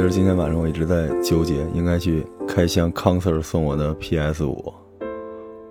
[0.00, 4.72] 其实今天晚上我一直在纠结，应该去开箱康 Sir 送我的 PS 五，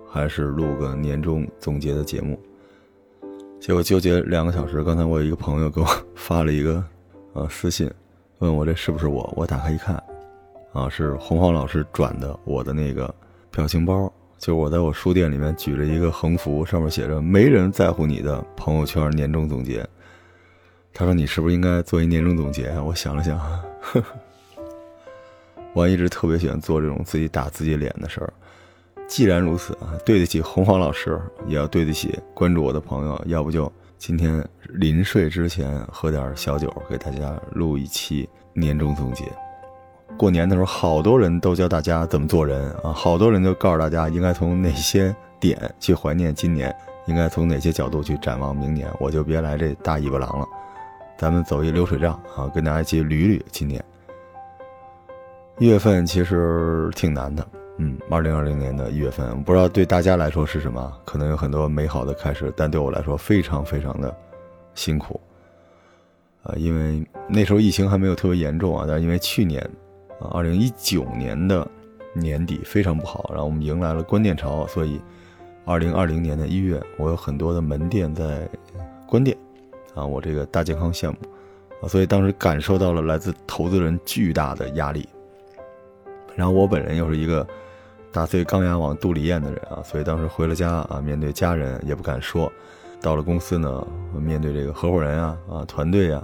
[0.08, 2.40] 还是录个年终总结的节目。
[3.58, 4.84] 结果纠结两个小时。
[4.84, 6.80] 刚才我有一个朋友给我发了一个
[7.32, 7.90] 呃私信，
[8.38, 9.28] 问我这是不是我？
[9.36, 10.00] 我打开一看，
[10.72, 13.12] 啊，是洪荒老师转的我的那个
[13.50, 14.04] 表情包，
[14.38, 19.84] 就是我在我书店里面举着一个横幅，上面写着“没人在乎你的朋友圈年终总结”。
[20.94, 23.36] 他说：“你是不是应该做一年终总结？”我想了想。
[23.92, 24.06] 呵呵，
[25.72, 28.32] 我一直特别喜欢做这种自己打自己脸的事儿。
[29.08, 33.20] 既然如此啊，对得起洪荒老师，也要对得起关注我的朋友。
[33.26, 39.24] 要不就今天临睡之前喝点小酒，给大家录一期年终总结。
[40.16, 46.72] 过年的时候，好多人都教大家怎么做人啊，好多人都告诉大家应该从哪些点去怀念今年，
[47.06, 48.88] 应该从哪些角度去展望明年。
[49.00, 50.46] 我就别来这大尾巴狼了。
[51.18, 53.84] 咱们走一流水账啊，跟大家一起捋捋今年。
[55.60, 64.16] 一月份其实挺难的，嗯，二零二零年的一月份，不知道对大家来说是什么，可能有很多美好的开始，但对我来说非常非常的
[64.74, 65.20] 辛苦。
[66.44, 69.62] 啊，因为那时候疫情还没有特别严重啊，但因为去年
[70.18, 71.68] 啊，二零一九年的
[72.14, 74.98] 年底非常不好，然后我们迎来了关店潮，所以
[75.66, 78.48] 二零二零年的一月，我有很多的门店在
[79.06, 79.36] 关店。
[79.94, 81.18] 啊，我这个大健康项目，
[81.82, 85.06] 啊，所以当时感受到了来自投资人巨大的压力。
[86.40, 87.46] 然后我本人又是一个
[88.10, 92.50] 打碎钢牙往肚里咽的人啊，所以当时回了家啊，面对家人也不敢说，
[93.02, 96.22] 到了公司呢，面对这个合伙人啊啊团队啊，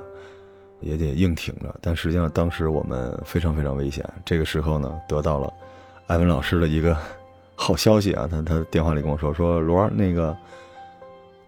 [0.80, 1.74] 也得硬挺着。
[1.82, 4.02] 但实际上当时我们非常非常危险。
[4.24, 5.52] 这个时候呢，得到了
[6.06, 6.96] 艾文老师的一个
[7.54, 10.34] 好消息啊，他他电话里跟我说说罗那个，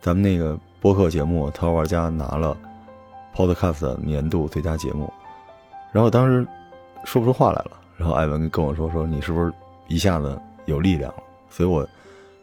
[0.02, 0.58] 咱们那个。
[0.80, 2.56] 播客节目《淘玩家》拿了
[3.34, 5.12] Podcast 年度最佳节目，
[5.90, 6.46] 然后当时
[7.04, 7.72] 说不出话来了。
[7.98, 9.52] 然后艾文跟我说：“说你是不是
[9.88, 11.86] 一下子有力量了？”所以，我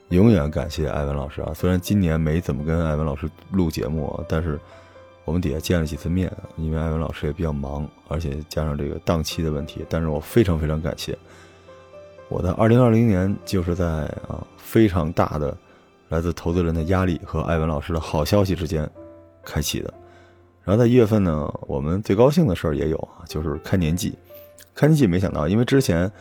[0.10, 1.52] 永远感谢艾文老师啊！
[1.56, 4.60] 虽然今年没怎么跟艾文老师录节目，但是
[5.24, 9.84] 我们底下见了几次面，因为艾文老师也比较忙，而且加上这个档期的问题。
[9.90, 11.18] 但是我非常非常感谢
[12.30, 13.86] 我的2020年，就是在
[14.28, 15.58] 啊非常大的。
[16.10, 18.88] 来自投资人的压力和艾文老师的好消息之间
[19.44, 19.92] 开启的，
[20.64, 24.16] 然后在一月份呢，我们最高兴的事儿也有啊，就是开年季。
[24.75, 26.12] 开年季没想到，因为之前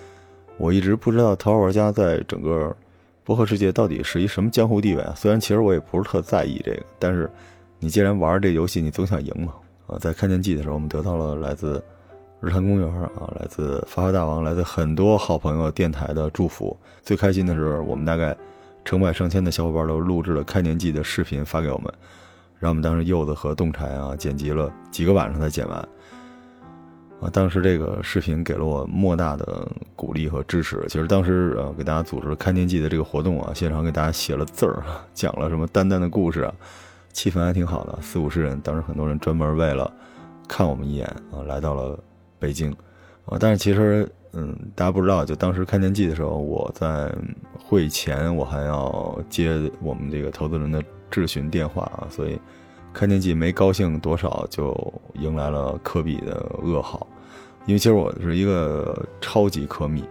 [0.57, 2.75] 我一直不知道《淘宝玩家》在整个
[3.25, 5.13] 博客世界到底是一什么江湖地位啊。
[5.17, 7.29] 虽然其实我也不是特在意这个，但是
[7.79, 9.53] 你既然玩这游戏，你总想赢嘛
[9.89, 9.99] 啊！
[9.99, 11.83] 在开年季的时候，我们得到了来自
[12.41, 16.75] 日坛公园啊，来自发发大王，来自很多好朋友电台的祝福。
[17.03, 18.37] 最开心的是，我们大概。
[18.87, 21.91] 成百上千的小伙伴都录制了开年季的视频发给我们，
[22.59, 25.89] 让我们当时柚子和洞柴啊剪辑了几个晚上才剪完。
[27.25, 30.85] 啊，当时这个视频给了我莫大的鼓励和支持。
[30.89, 34.83] 其实当时呃给大家组织了开年季的这个活动啊，现场给大家写了字儿，
[35.15, 36.55] 讲了什么丹丹的故事啊，
[37.13, 38.61] 气氛还挺好的，四五十人。
[38.61, 39.91] 当时很多人专门为了
[40.47, 41.99] 看我们一眼啊来到了
[42.39, 42.71] 北京，
[43.25, 44.07] 啊，但是其实。
[44.37, 47.09] 嗯，大家不知道，就当时开年季的时候，我在
[47.57, 52.37] 会前我还要接我们这个投资人的质询电话啊，所以
[52.93, 54.75] 开年季没高兴多少，就
[55.21, 57.07] 迎来了科比的噩耗。
[57.67, 60.05] 因为其实我是一个超级科密，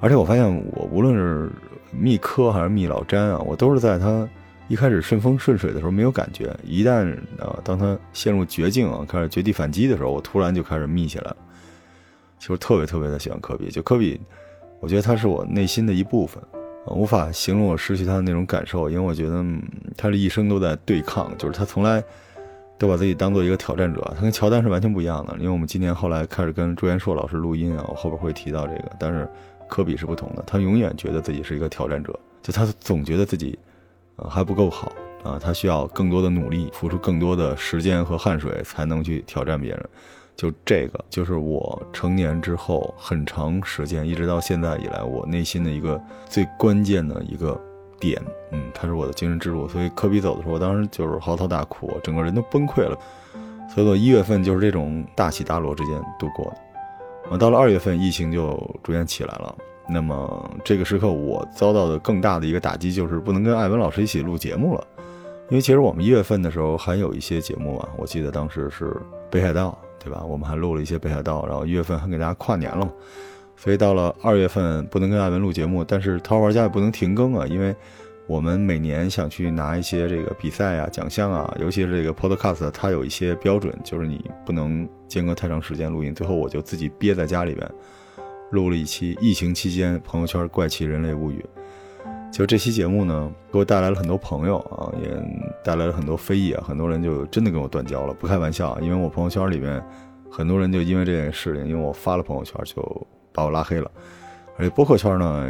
[0.00, 1.50] 而且我发现我无论是
[1.92, 4.28] 密科还是密老詹啊，我都是在他
[4.68, 11.36] 一开始顺风顺水的时候没有感觉，一旦啊当他陷入绝境啊开始绝地反击的时候，我突然就开始密起来了。
[12.38, 14.20] 其实特别特别的喜欢科比，就科比，
[14.80, 16.42] 我觉得他是我内心的一部分，
[16.86, 19.44] 无法形容我失去他的那种感受，因为我觉得
[19.96, 22.02] 他的一生都在对抗，就是他从来
[22.80, 25.36] 都把自己当做一个挑战者，他跟乔丹是完全不一样的。
[25.36, 29.28] 因为我们今年后来开始跟朱元硕老师录音啊，我后边会提到这个，但是
[29.68, 33.58] 科比是不同的，他永远觉得自己是一个挑战者，就他总觉得自己
[34.16, 34.90] 呃还不够好
[35.22, 39.88] 啊，他需要更多的努力，付出更多的时间和汗水才能去挑战别人。
[40.34, 47.60] 就这个，就是我成年之后很长时间，一直到现在以来，我内心的一个最关键的一个
[48.00, 48.20] 点，
[48.50, 49.68] 嗯，它是我的精神支柱。
[49.68, 52.98] 所以科比走的时候，我当时就是嚎啕大哭，整个人都崩溃了。
[53.72, 56.56] 所以我一月份就是这种大起大落之间度过的。
[57.30, 59.54] 我到了二月份，疫情就逐渐起来了。
[59.88, 64.84] 那么这个时刻，我遭到的更大的一个打击就是不能跟艾文老师一起录节目了，
[65.50, 68.96] 因为其实我们一月份的时候还有一些节目啊，我记得当时是
[69.30, 69.78] 北海道。
[70.02, 70.24] 对吧？
[70.24, 72.90] 我们还录了一些北海道，然后一月份还给大家跨年了嘛，
[73.62, 77.76] 所以到了二月份不能跟艾文录节目，但是桃花玩家也不能停更啊，因为
[78.26, 86.14] 我们每年想去拿一些这个比赛啊、奖项啊，尤其是这个 Podcast，它有一些标准，就是你不能间隔太长时间录音。
[86.14, 87.70] 最后我就自己憋在家里边，
[88.50, 91.44] 录了一期疫情期间朋友圈怪奇人类物语。
[92.32, 95.10] 就这期节目呢，给我带来了很多朋友啊，也
[95.62, 99.84] 带来了很多非议啊，很多人就真的跟我断交了，不开玩笑，因为我朋友圈里面
[100.30, 103.06] 很多人就因为这件事情，因为我发了朋友圈就
[103.40, 103.90] 把我拉黑了，
[104.58, 105.48] 而且播客圈呢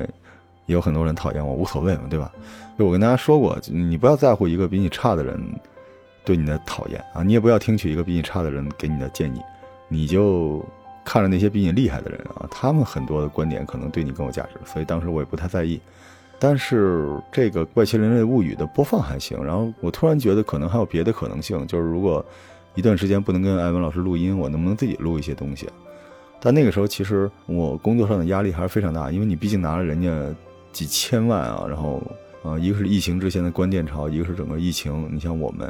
[0.66, 2.31] 也有很多人讨厌我，无所谓嘛，对吧？
[2.78, 5.38] 就我跟大家说过，你不要在乎一个比你差的人
[6.25, 9.40] 对你的讨厌啊，你也不要听取一个比你差的人给你的建议，
[9.88, 10.64] 你就
[11.04, 15.81] 看着那些比你厉害的人啊，他们很多的观点可能对你更有价值，所以当时我也不太在意。
[16.38, 22.25] 但是这个《怪奇人类物语》的播放还行，然后我突然觉得可能还有别的可能性，就是如果
[22.76, 25.69] 一段时间不能跟艾文老师录音，我能不能自己录一些东西？
[26.40, 30.10] 但那个时候其实我工作上的压力还是非常大，因为你毕竟拿了人家
[30.72, 32.02] 几千万啊，然后
[32.42, 35.69] 呃，一个是疫情之前的关店潮，一个是整个疫情，你像我们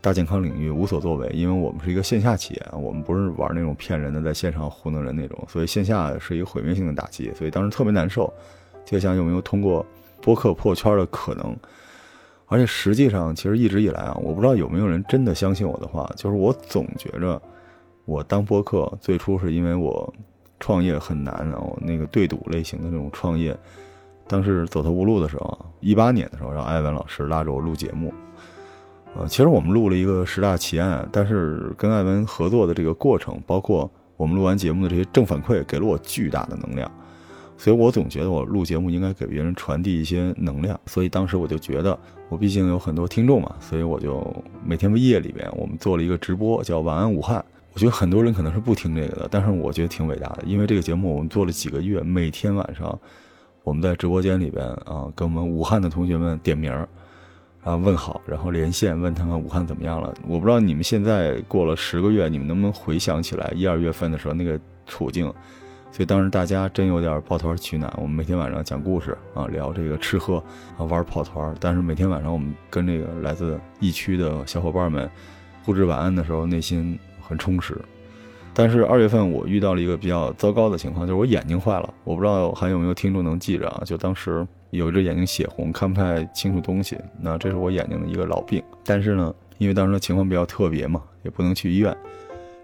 [0.00, 8.32] 大健康领域无所作为，因为我们是一个线下企业，我们不是玩那种骗人的，在线上糊弄人那种，所以线下是一个毁灭性的打击，所以当时特别难受，
[8.84, 9.84] 就想有没有通过。
[10.24, 11.56] 播客破圈的可能，
[12.46, 17.42] 而且实际上，其实一直以来啊，我不知道有没有人真的相信我的话，就是我总觉着，
[18.04, 20.12] 我当播客最初是因为我
[20.58, 23.56] 创业很难，然后那个对赌类型的那种创业，
[24.26, 28.12] 当时走投无路的时候，一八年的时候，让艾文老师拉着我录节目，
[29.16, 36.90] 呃，其实我们录了一个十大奇案，但是跟艾文合作的这个过程，包括我们录完节目的这些正反馈，给了我巨大的能量。
[37.58, 41.96] 所以我总觉得我录节目应该给别人传递一些能量，所以当时我就觉得，
[42.28, 44.24] 我毕竟有很多听众嘛，所以我就
[44.64, 47.44] 每天夜里边我们做了一个直播，叫晚安武汉。
[47.74, 52.98] 我觉得很多人可能是不听这个的，但是我觉得挺伟大的，因为这个节目我们做了几个月，每天晚上
[53.64, 56.86] 我们在直播间里边啊，跟我们武汉的同学们点名儿，
[57.64, 60.12] 然后问好，然后连线问他们武汉怎么样了。
[60.28, 65.32] 我不知道你们现在过了十个月，你们能不能回想起来一二月份的时候那个处境？
[65.90, 70.36] 所以当时大家真有点抱团取暖，我们每天晚上讲故事啊，聊这个吃喝
[70.76, 71.54] 啊，玩跑团。
[71.60, 75.10] 但是每天晚上我们跟这个来自疫区的小伙伴们
[75.64, 76.98] 互致晚安的时候，内心
[77.32, 77.76] 很充实。
[78.54, 81.94] 但是二月份我遇到了一个比较糟糕的情况，就是我眼睛坏了。
[82.04, 83.82] 我不知道还有没有听众能记着啊？
[83.84, 86.98] 就当时有一只眼睛血红，看不太清楚东西。
[87.18, 88.62] 那这是我眼睛的一个老病。
[88.84, 91.96] 但是呢，因为当时的情况比较特别嘛，也不能去医院。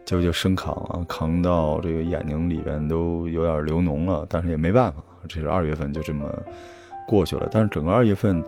[0.05, 6.31] 结果就生扛啊，扛到这个眼睛里边都有点流脓了，但是也没办法，这是二月份就这么
[7.07, 7.49] 过去了。
[7.51, 8.45] 但是整个二月份，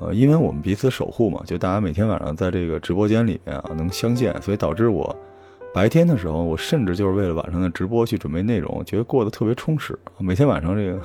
[0.00, 5.14] 呃，因为我们彼此守护嘛，就大家每天晚上在这个直播间里面啊能相见，所以导致我
[5.74, 9.98] 白天的时候，我甚至就是为了晚上的直播去准备内容，觉得过得特别充实。
[10.18, 11.00] 每天晚上这个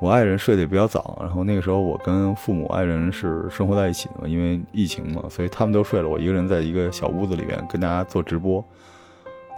[0.00, 8.64] 我爱人睡得也比较早，然后那个时候我跟父母、爱人是生活在一起的嘛，因为疫情嘛，所以他们都睡了，我一个人在一个小屋子里边跟大家做直播。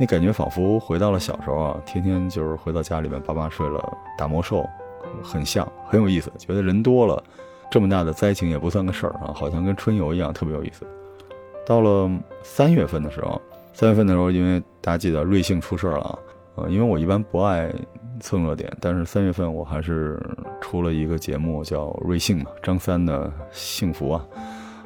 [0.01, 3.81] 那感觉仿佛回到了小时候啊，天天就是回到家里面，爸妈睡了，
[4.17, 4.67] 打魔兽，
[5.23, 6.33] 很像，很有意思。
[6.39, 7.23] 觉得人多了，
[7.71, 10.87] 这么大的灾情也不算个事儿啊，好像跟春游一样，特别有意思。
[11.67, 12.11] 到了
[12.43, 13.41] 三月份的时候，
[13.73, 16.19] 三月份的时候，因为大家记得瑞幸出事儿了，
[16.57, 17.73] 呃，因为我一般不爱
[18.21, 20.21] 蹭热点，但是三月份我还是
[20.61, 24.25] 出了一个节目叫瑞幸嘛，张三的幸福啊，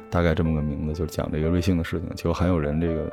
[0.09, 2.09] 大概这么个名字，就是讲这个瑞幸的事情。
[2.15, 3.11] 结果还有人这个。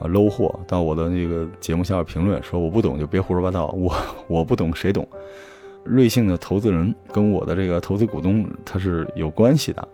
[0.00, 3.94] 啊，low 货到我的那个节目下边评论说我不懂就别胡说八道，我
[4.26, 5.06] 我不懂谁懂？
[5.84, 9.88] 瑞幸的投资人跟我的这个投资股东他是有关系的，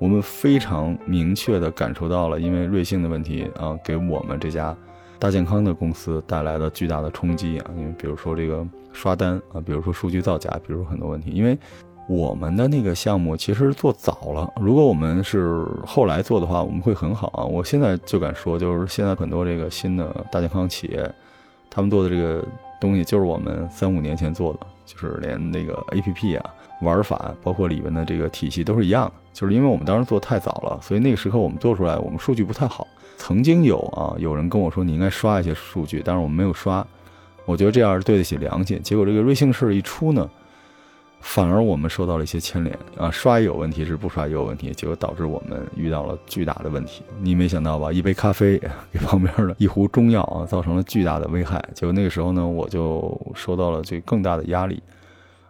[0.00, 4.76] 我们非常明确的感受到了，因为瑞幸的问题啊，给我们这家
[5.18, 11.56] 大健康的公司带来了巨大的冲击啊，因为比如说这个刷单啊，比如说数据造假，比如说很多问题，因为。
[12.08, 17.44] 我们的那个项目其实做早了，如果我们是后来做的话，我们会很好啊。
[17.44, 21.08] 我现在就敢说，就是现在很多这个新的大健康企业，
[21.70, 22.44] 他们做的这个
[22.80, 26.50] 东西就是我们三五年前做的，就是连那个 APP 啊、
[26.82, 29.12] 玩法，包括里面的这个体系都是一样的。
[29.32, 32.86] 就是因为我们当时做太早了，所以那个时刻我们做出来，我们数据不太好。
[33.16, 36.86] 曾经有啊，有人跟我说你应该刷一些数据，但是我们没有刷，
[37.44, 38.80] 我觉得这样是对得起良心。
[38.82, 40.28] 结果这个瑞幸事一出呢。
[41.22, 47.02] 反而我们受到了一些牵连啊，刷也有问题，是不刷也有问题，结果导致我们遇到了巨大的问题。
[47.20, 47.92] 你没想到吧？
[47.92, 48.58] 一杯咖啡
[48.90, 51.62] 给旁边的一壶中药啊，造成了巨大的危害。
[51.74, 54.82] 结果那个时候呢，我就受到了这更大的压力。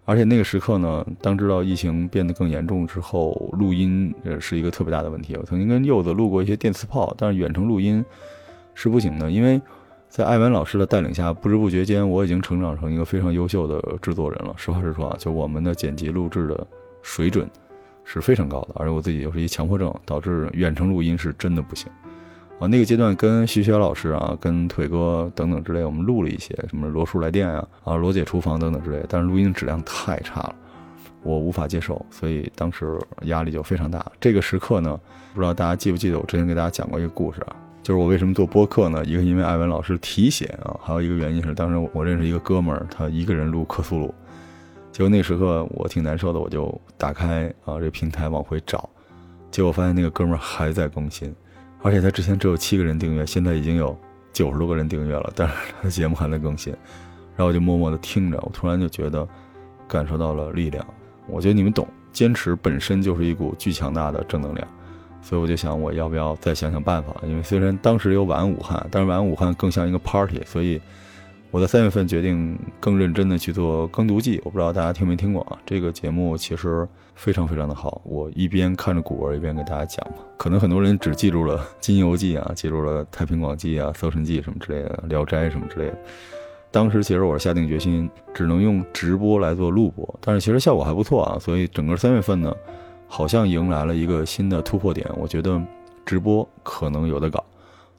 [0.05, 5.37] 而且那个时刻呢，当知道疫情变得更严重之后，录音呃是一个特别大的问题。
[5.37, 8.05] 我曾经跟柚子录过一些电磁炮，但是远程录音
[8.75, 9.61] 是不行的，因为。
[10.11, 14.53] 在艾文老师的带领下，不知不觉间，我已经成长成一个非常优秀的制作人了。
[14.57, 16.67] 实话实说啊，就我们的剪辑录制的
[17.01, 17.49] 水准
[18.03, 21.89] 是非常高的，而且我自己又是一强迫症，导致远程录音是真的不行。
[22.61, 30.55] 啊，那个阶段跟徐雪老师啊，跟腿哥等等之类，我们录了一些什么罗叔来电啊，啊罗姐厨房等等之类，但是录音质量太差了，
[31.23, 34.05] 我无法接受，所以当时压力就非常大。
[34.21, 35.01] 这个时刻呢，
[35.33, 39.03] 不知道大家记不记得我之前给大家讲过一个故事啊，就是我为什么做播客呢？
[39.07, 44.15] 一个因为艾文老师提携啊，还有一个原因是当时我认识一个哥们儿，他一个人录克苏鲁，
[44.93, 48.87] 结果那时刻我挺难受的，我就打开啊这平台往回找，
[49.51, 51.35] 结果发现那个哥们儿还在更新。
[51.83, 53.99] 而且他之前只有七个人订阅，现在已经有
[54.33, 56.73] 九十多个人订阅了，但是他的节目还在更新。
[57.37, 59.27] 然后我就默默的听着，我突然就觉得
[59.89, 60.87] 感受到了力量。
[61.27, 64.69] 我觉得你们懂，坚持本身就是一股巨强大的正能量。
[65.23, 67.15] 所以我就想，我要不要再想想办法？
[67.25, 70.81] 因为虽然当时有晚武汉，但是晚武汉更像一个 party，所以。
[71.53, 75.59] 我在三月份决定更认真的去做《耕读记》，我不知道大家听没听过啊？
[75.67, 78.01] 这个节目其实非常非常的好。
[78.05, 80.19] 我一边看着古文，一边给大家讲嘛。
[80.37, 85.99] 可能很多人只记住了《金游记》啊，记住了《太平广记》啊，《搜神记》什么之类的，《聊斋》什么之类的。
[86.71, 91.37] 当时其实我是下定决心，只能用直播来做录播，但是其实效果还不错啊。
[91.41, 92.55] 所以整个三月份呢，
[93.09, 95.05] 好像迎来了一个新的突破点。
[95.17, 95.61] 我觉得
[96.07, 97.45] 直播可能有的搞。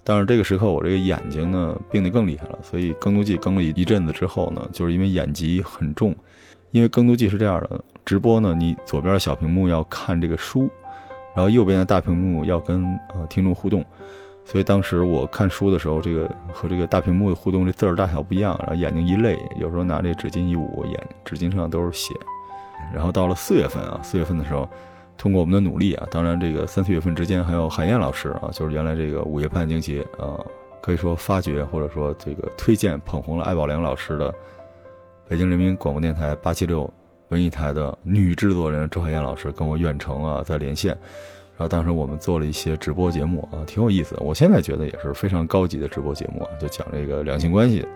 [0.04, 6.16] 但是这个时刻，我这个眼睛呢病得更厉害了，所以更读记更了一阵子之后呢，就是因为眼疾很重。
[6.72, 10.70] 因为更读记是这样的，直播呢，你左边小屏幕要看这个书，
[11.36, 13.86] 然后右边的大屏幕要跟呃听众互动。
[14.44, 22.14] 所以当时我看书的时候，这个和这个大屏幕的互动，这字儿大小不一样，然后眼睛一累，有时候拿这纸巾一捂，眼纸巾上都是血。
[22.94, 24.68] 然后到了四月份啊，四月份的时候。
[25.18, 30.40] 通过我们的努力啊，当然这个三四月份之间还有海燕老师啊，就是原来这个午夜半惊奇啊，
[30.82, 34.34] 可以说发掘或者说这个推荐捧红了艾宝良老师的
[35.28, 36.92] 北京人民广播电台八七六
[37.30, 40.90] 文艺台的女制作人周海燕老师跟我远程啊在连线，
[41.56, 44.24] 然后当时我们做了一些直播节目啊，挺有意思的。
[44.24, 47.88] 我现在觉得也是非常高级的直播节目啊，就讲这个两性关系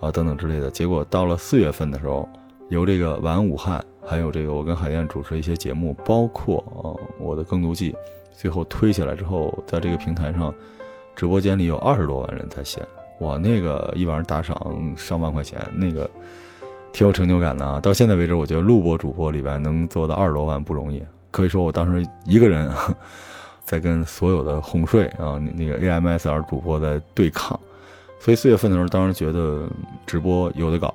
[0.00, 0.70] 啊等等之类的。
[0.70, 2.28] 结果到了四月份的时候，
[2.68, 3.84] 由这个晚安武汉。
[4.06, 7.94] 还有这个，我跟海燕主持一些节目，包括啊我的更读记，
[8.32, 10.54] 最后推起来之后，在这个平台上，
[11.16, 12.86] 直播间里有二十多万人在线，
[13.20, 16.08] 哇，那个一晚上打赏上万块钱，那个
[16.92, 17.80] 挺有成就感的啊！
[17.80, 22.70] 到现在为止，我觉得录播主播里边能做到二十多万不容易，可以说我当时一个人
[23.64, 27.58] 在跟所有的哄睡啊那个 AMSR 主播在对抗，
[28.20, 29.66] 所以四月份的时候，当时觉得
[30.06, 30.94] 直播有的搞。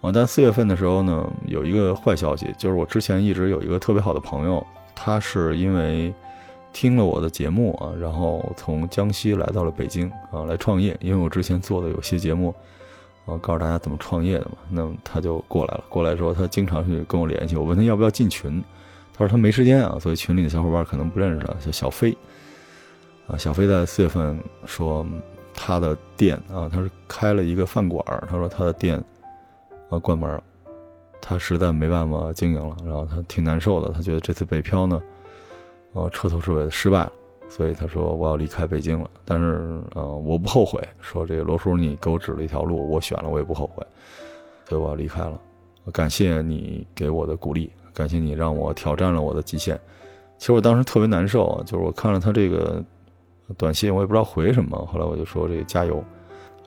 [0.00, 4.64] 啊，但四月份的时候呢，有一个坏消息，就是我之前一直有一个特别好的朋友，
[4.94, 6.14] 他是因为
[6.72, 10.96] 听了我的节目啊，然后从江西来到了北京啊，来创业。
[11.00, 12.54] 因为我之前做的有些节目，
[13.26, 15.82] 啊，告诉大家怎么创业的嘛，那他就过来了。
[15.88, 18.62] 过来之后，他经常去跟我联系，我问他要不要进群，
[19.12, 22.16] 他说他没时间啊，所以群里的小伙伴可能不认识他，叫小飞。
[23.26, 25.04] 啊，小飞在四月份说
[25.52, 29.02] 他的店啊，他是开了一个饭馆，他说他的店。
[29.90, 30.42] 啊，关门了，
[31.20, 35.02] 他实在没办法经营了，然后他挺难受的，他觉得这次北漂呢，
[35.94, 37.12] 呃，彻头彻尾的失败了，
[37.48, 39.08] 所以他说我要离开北京了。
[39.24, 43.86] 但是，呃，我不后悔，说这个罗叔你给我指了一条路，我选了，我也不后悔，
[44.68, 45.40] 所以我要离开了。
[45.90, 49.80] 感谢你给我的鼓励，感谢你让我挑战了我的极限。
[50.36, 52.84] 其实我当时特别难受啊，就是我看了他这个
[53.56, 56.04] 短信，我也不知道回什么，后来我就说这个加油。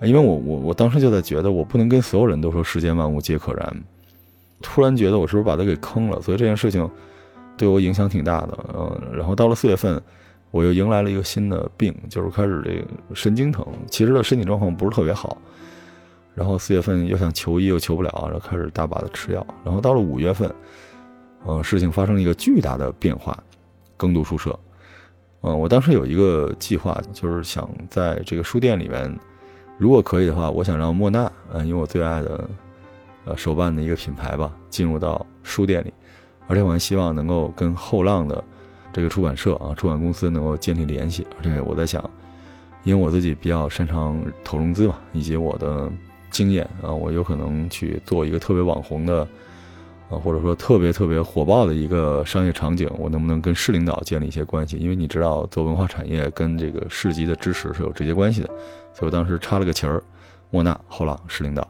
[0.03, 3.83] 因为我我我当时就在觉得，我不能跟所有人都说世间万物皆可燃。
[4.61, 6.21] 突然觉得我是不是把他给坑了？
[6.21, 6.89] 所以这件事情
[7.57, 8.57] 对我影响挺大的。
[8.73, 10.01] 嗯，然后到了四月份，
[10.49, 13.65] 我又迎来了一个新的病，就是开始这个神经疼。
[13.89, 15.37] 其实的身体状况不是特别好。
[16.33, 19.45] 然后四月份又想求医又求不了，然后开始大把的吃药。
[19.63, 20.51] 然后到了五月份，
[21.45, 23.37] 呃，事情发生了一个巨大的变化，
[23.97, 24.57] 耕读书社。
[25.41, 29.15] 嗯，我当时有一个计划，就是想在这个书店里面。
[29.81, 32.47] 如果可以的话，我想让莫娜，嗯，因为我最爱的，
[33.25, 35.91] 呃，手办的一个品牌吧，进入到书店里，
[36.45, 38.43] 而且我还希望能够跟后浪的
[38.93, 41.25] 这个出版社啊，出版公司能够建立联系。
[41.39, 42.07] 而且我在想，
[42.83, 45.91] 因为我自己比较擅长投融资嘛，以及我的
[46.29, 49.27] 经验啊，我有可能去做一个特别网红的。
[50.11, 54.75] 啊，或者说特别特别火爆的一个商业场景，我能不能跟市领导建立一些关系？
[54.75, 58.49] 因为你知道，做文化产业跟这个市级的支持是有直接关系的。
[58.93, 60.01] 所以我当时插了个旗儿，
[60.49, 61.67] 莫纳后浪是领导。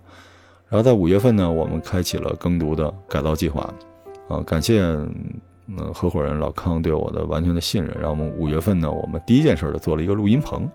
[0.69, 3.61] 然后在五月份呢，我们开启了耕读的改造计划。
[4.27, 7.93] 啊，感谢嗯合伙人老康对我的完全的信任。
[7.95, 10.69] 然后我们五月份呢，我们第一件事儿就做了一个录音棚。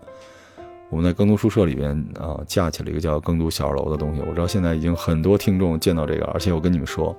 [0.90, 4.20] 我们在耕读宿舍里边啊，架起了一个叫耕读小二楼的东西。
[4.20, 7.16] 我知道现在已经很多听众见到这个，而且我跟你们说。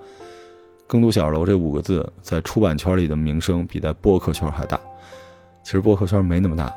[0.86, 4.80] 耕读小二楼这五个字在出版圈里的名声比在播客圈还大。
[5.62, 6.74] 其实播客圈没那么大，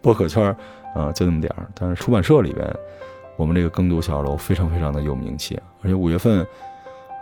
[0.00, 0.56] 播客圈
[0.94, 1.66] 啊就那么点儿。
[1.74, 2.66] 但是出版社里边，
[3.36, 5.60] 我们这个耕读小楼非常非常的有名气。
[5.82, 6.46] 而且五月份，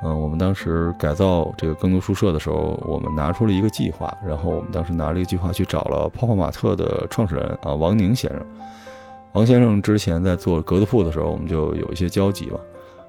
[0.05, 4.12] 嗯，我们当时改造这个耕读书社的时候，我们拿出了一个计划。
[4.25, 8.47] 然后我们当时拿这个计划去找了泡泡玛特的创始人啊王宁先生。
[9.33, 12.61] 王先生之前在做格子铺的时候，我们就有一些交集吧。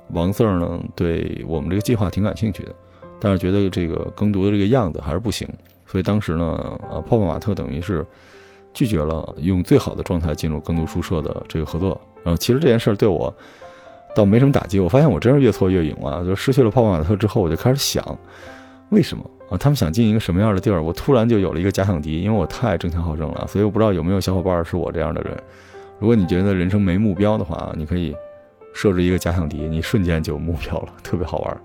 [0.10, 2.74] 王 Sir 呢，对我们这个计划挺感兴趣的，
[3.20, 5.48] 但是觉得这个耕读的这个样子还是不行，
[5.86, 8.06] 所以当时呢，呃，泡泡玛特等于是
[8.74, 12.00] 拒绝了用最好的状态进入耕读书社的这个合作。
[12.24, 13.34] 然后其实这件事儿对我
[14.16, 16.24] 倒没什么打击，我发现我真是越挫越勇啊！
[16.24, 18.18] 就失去了泡泡玛特之后，我就开始想，
[18.90, 19.58] 为什么啊？
[19.58, 20.82] 他们想进一个什么样的地儿？
[20.82, 25.36] 我突然就有了一个假想敌，因为我太争强好胜了，所以我不知道有没有小伙伴是我这样的人。
[26.00, 28.16] 如果你觉得人生没目标的话，你可以。
[28.76, 31.62] 设置一个假想敌，你瞬间就有目标了，特别好玩。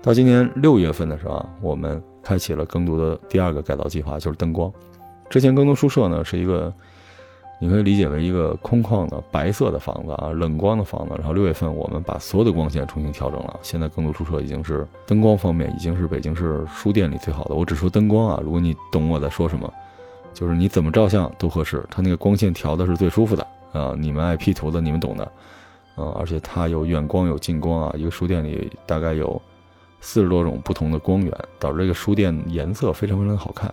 [0.00, 4.72] 到今年六月份的时候啊，我们开启了耕读的第二个改造计划，就是灯光。
[5.28, 6.72] 之前更多书社呢是一个，
[7.60, 11.14] 你可以理解为一个空旷的白色的房子啊，冷光的房子。
[11.16, 17.54] 然后六月份我们把所有的光线重新调整了，现在更多书社已经是灯光方面已经是北京市书店里最好的。
[17.54, 19.72] 我只说灯光啊，如果你懂我在说什么，
[20.32, 23.94] 就是你怎么照相都合适，它那个光线调的是最舒服的啊。
[23.98, 25.32] 你们爱 P 图的，你们懂的。
[25.96, 29.40] 嗯，而且它有远光有近光啊，一个书店里大概有
[30.02, 33.72] 四十多种不同的光源，导致这个书店颜色非常非常的好看。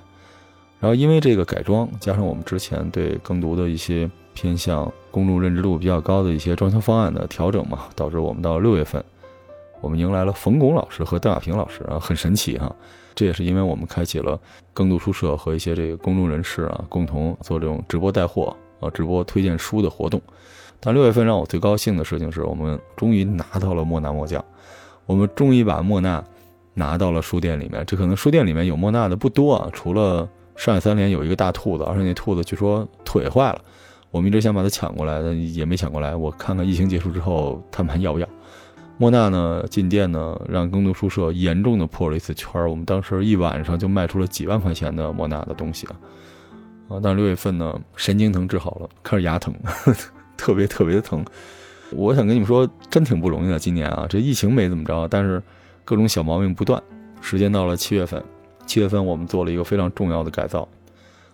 [0.84, 9.02] 然后因为这个改装，加上我们之前对耕读的一些偏向公众认知度比较高的一些装修方案的调整嘛，导致我们到六月份，
[9.80, 12.70] 我们迎来了冯巩老师和邓亚萍老师啊，很神奇哈。
[13.16, 14.38] 这也是因为我们开启了
[14.74, 20.22] 耕读书社和一些这个公众人士啊，共同做这种直播带货啊，直播推荐书的活动。
[20.82, 24.44] 但六月份让我最高兴的事情是我们终于拿到了莫纳莫酱，
[25.06, 26.22] 我们终于把莫纳
[26.74, 27.86] 拿到了书店里面。
[27.86, 33.62] 这可能书店里面有莫纳的不多啊，除了上海三联有一个大兔子，而且那兔子据说腿坏了，
[34.12, 36.16] 我们一直想把它抢过来，但也没抢过来。
[36.16, 38.28] 我看看疫情结束之后他们还要不要。
[38.98, 45.96] 莫纳呢进店呢，让耕读书社严重的破了一次圈我们当时一晚上就卖出了几万块钱的莫纳的东西啊，
[46.89, 47.00] 啊！
[47.02, 49.54] 但是六月份呢，神经疼治好了，开始牙疼。
[50.38, 51.24] 特别特别的疼，
[51.92, 53.58] 我想跟你们说，真挺不容易的。
[53.58, 55.42] 今年啊，这疫情没怎么着，但是
[55.86, 56.82] 各种小毛病不断。
[57.22, 58.22] 时间到了七月份，
[58.65, 60.67] 七月份我们做了一个非常重要的改造，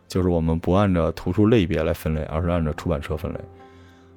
[0.08, 3.40] 就是我们不按照图书类别来分类，而是按照出版社分类。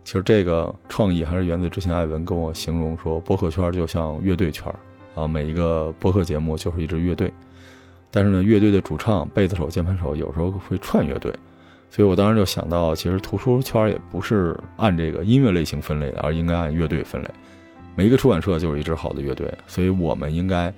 [0.04, 4.74] 其实这个创意还是源自之前艾文跟我形容说，播客圈就像乐队圈
[5.14, 7.32] 啊，每一个播客节目就是一支乐队，
[8.10, 11.32] 但是呢，乐队的主唱、贝斯手、键盘手有时候会串乐队。
[11.88, 17.28] 所以我当时就想到，其实图书圈也不是按这个音乐类型分类的，而应该按乐队分类。
[17.94, 20.72] 每一个出版社就是一支好的乐队，所以我们应该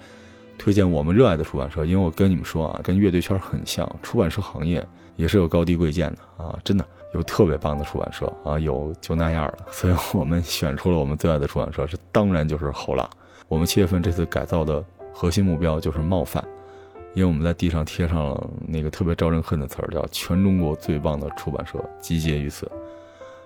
[0.59, 1.85] 推荐我们热爱的出版社。
[1.85, 4.87] 因为我跟你们说啊，跟乐队圈很像，出版社行业
[5.17, 9.59] 也是有高低贵贱的啊，真的有特别棒的出版社啊，有就那样的。
[9.71, 13.09] 所以我们选出了我们最爱的出版社，这当然就是后浪。
[13.49, 16.45] 我们七月份这次改造的核心目标就是冒犯。
[17.14, 22.69] 因为我们在地上贴上了那个特别招人恨的词儿，叫“全中国最棒的出版社集结于此”，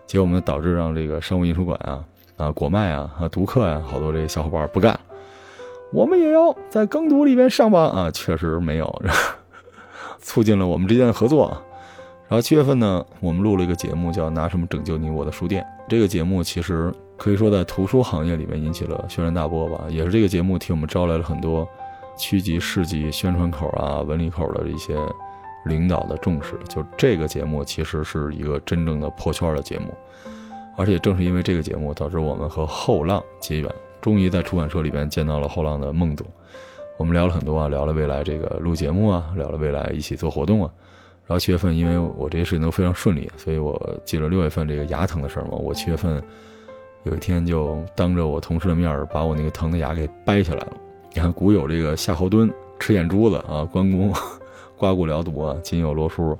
[0.08, 2.02] 结果我们导致让这个商务印书馆啊、
[2.38, 4.98] 啊果麦啊、啊读客啊，好多这些小伙伴不干，
[5.92, 9.02] 我们也要在耕读里边上榜啊，确实没有，
[10.20, 11.48] 促进了我们之间的合作。
[12.28, 15.66] 然后七月份呢，我们录了一个节目，叫“拿什么拯救你我的书店”。
[15.88, 21.66] 这个节目其实可以说在图书行业里面引起了轩然大波吧，也是这个节目替我们招来了很多。
[22.20, 24.98] 区级、市级、宣传口啊、文理口的一些
[25.66, 29.94] 领导的重视，就这个节目其实是一个真正的破圈的节目，
[30.76, 36.26] 而且正是因为这个节目，导致我们和后浪结缘，终于在出版社里边见到了后浪的孟总。
[36.96, 40.70] 我们聊了很多啊，聊了未来这个录节目啊，聊了未来一起做活动啊。
[41.26, 46.22] 然后七月份，因为我这些事情都非常顺利，所以我记了六月份这个牙疼的事儿嘛，我七月份
[47.04, 50.72] 有一天就当着我同事的面儿，把我那个疼的牙给掰下来了。
[51.12, 54.12] 你看，古有这个夏侯惇吃眼珠子啊，关公
[54.76, 56.36] 刮骨疗毒啊，今有罗叔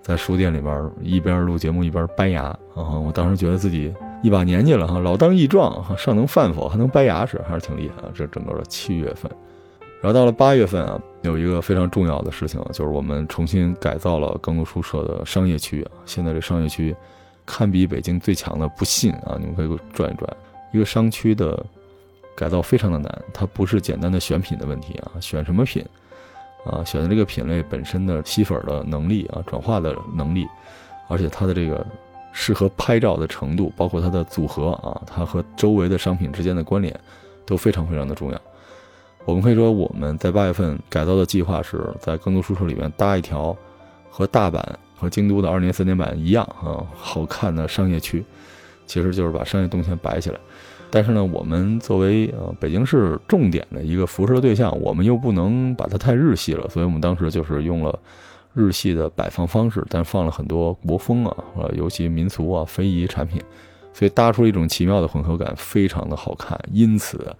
[0.00, 2.98] 在书店里边一边录节目一边掰牙啊。
[2.98, 3.92] 我当时觉得自己
[4.26, 8.10] 一把年纪了哈，老当益壮哈，尚能饭否，还能掰牙齿，还是挺厉害的。
[8.12, 9.30] 这整个的七月份，
[10.02, 15.92] 然后到了八月份啊，有一个非常重要的事情，就是我们重新改造了耕读书社的商业区啊。
[16.06, 16.92] 现在这商业区
[17.46, 20.36] 堪比北京最强的，不信啊，你们可以转一转，
[20.72, 21.64] 一个商区的。
[22.38, 25.82] 改造非常的难，它不是简单的选品的问题啊，选什么品，
[26.66, 30.46] 啊，选的这个品类本身的吸粉的能力啊，转化的能力，
[31.08, 31.86] 而且它的这个
[32.38, 36.94] 适合拍照的程度，包括它的组合啊，它和周围的商品之间的关联，
[37.46, 38.38] 都非常非常的重要。
[39.24, 43.56] 我们可以说我们在八月份改造的计划是在更多宿舍里面搭一条
[44.10, 44.62] 和大阪
[44.94, 48.22] 和京都的二年三年版一样啊好看的商业区，
[48.86, 50.38] 其实就是把商业动线摆起来。
[50.90, 57.98] 但是呢，我们作为呃北京市重点的一个辐射对象，我们又不能把它太日系了，所以我们当时就是用了
[58.56, 63.38] 日系的摆放方式，但放了很多国风啊，呃，尤其民俗啊、非遗产品，
[63.92, 66.58] 所以搭出了一种奇妙的混合感，非常的好看。
[66.72, 67.36] 因此，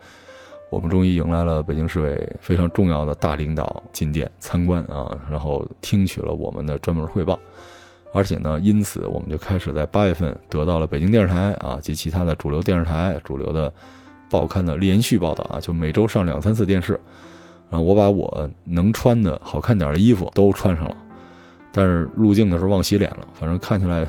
[0.68, 7.38] 我们终于迎来了北京市委非常重要的大领导进店参观啊，然后听取了我们的专门汇报。
[8.12, 13.72] 而且呢，因此我们就开始在八月份得到了北京电视台啊及其他的主流电视台、主流的
[14.30, 17.00] 报刊的连续报道啊，就每周上两三次电视。
[17.68, 20.96] 然后我把我能穿的好看点的衣服都穿上了，
[21.76, 24.08] 但是入镜的时候忘洗脸了，反正看起来，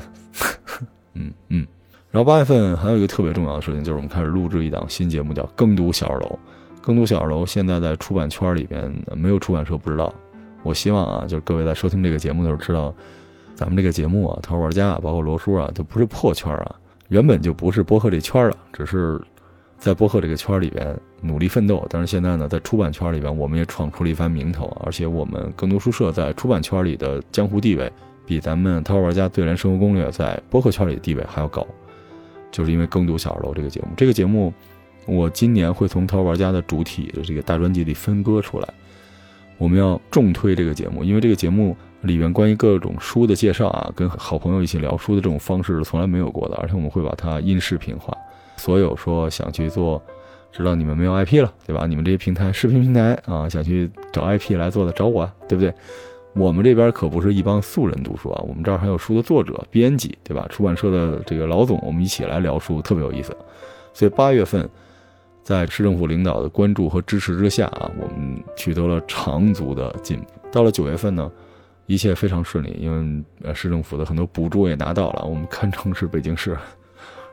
[1.12, 1.66] 嗯嗯。
[2.10, 6.26] 然后八月份还有一个特别重要的事情，就是我们开始录制一档新节目，叫《耕读小二楼》。
[6.80, 10.12] 耕读小二楼现在在出版圈里边没有出版社不知道。
[10.62, 12.94] 我希望啊，就是各位在收听这个节目的时候知道。
[13.54, 16.76] 咱们这个节目啊，淘玩家啊包括罗叔啊，都不是破圈啊，
[17.08, 19.20] 原本就不是播客这圈了，只是
[19.78, 21.86] 在播客这个圈里边努力奋斗。
[21.88, 27.90] 但是现在呢，在出版圈里边，我们也闯出了一番名头，而且我们更多书社在出版圈里的江湖地位，
[28.26, 31.66] 比咱们淘玩家对联生活攻略在播客圈里的地位还要高。
[32.50, 34.52] 就是因为更读小二楼这个节目，这个节目
[35.06, 38.68] 我今年会从淘玩家的主体的这个大专辑里分割出来，
[39.56, 41.76] 我们要重推这个节目，因为这个节目。
[42.02, 48.16] 里边关于各种书的介绍啊，跟好朋友一起聊书的这种方式是从来没有过的，而且我们会把它音视频化。
[48.58, 50.02] 所有说想去做，
[50.52, 51.86] 知道你们没有 IP 了，对吧？
[51.86, 55.72] 你们这些平台、视频平台啊，想去找 IP 来做的，找我，啊对不对？
[56.34, 60.46] 我们这边可不是一帮素人读书啊，我们这儿还有书的作者、编辑，对吧？
[60.50, 63.34] 出版社的这个老总，我们一起来聊书，特别有意思。
[63.94, 64.68] 所以八月份，
[65.42, 70.26] 在市政府领导的关注和支持之下啊，我们取得了长足的进步。
[70.52, 71.30] 到了九月份呢？
[71.86, 76.54] 一切非常顺利，因为呃市政府的很多补助也拿到了，我们堪称是北京市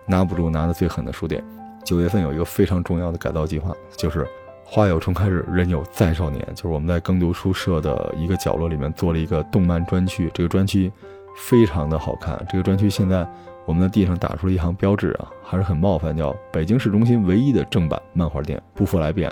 [0.06, 1.44] 拿不住拿的最狠的书店。
[1.84, 4.28] 九月份有一个非常重要的改造计划，就是
[4.66, 10.92] “花有重开日，人有再少年”，就是我们在耕读书社的一个角落里面做了一个动漫专区，这个专区
[11.38, 12.44] 非常的好看。
[12.50, 13.28] 这个专区现在
[13.66, 19.32] 我们的地上打出了一行标志啊，还是很冒犯，叫“北京市中心唯一的正版漫画店”，不服来辩。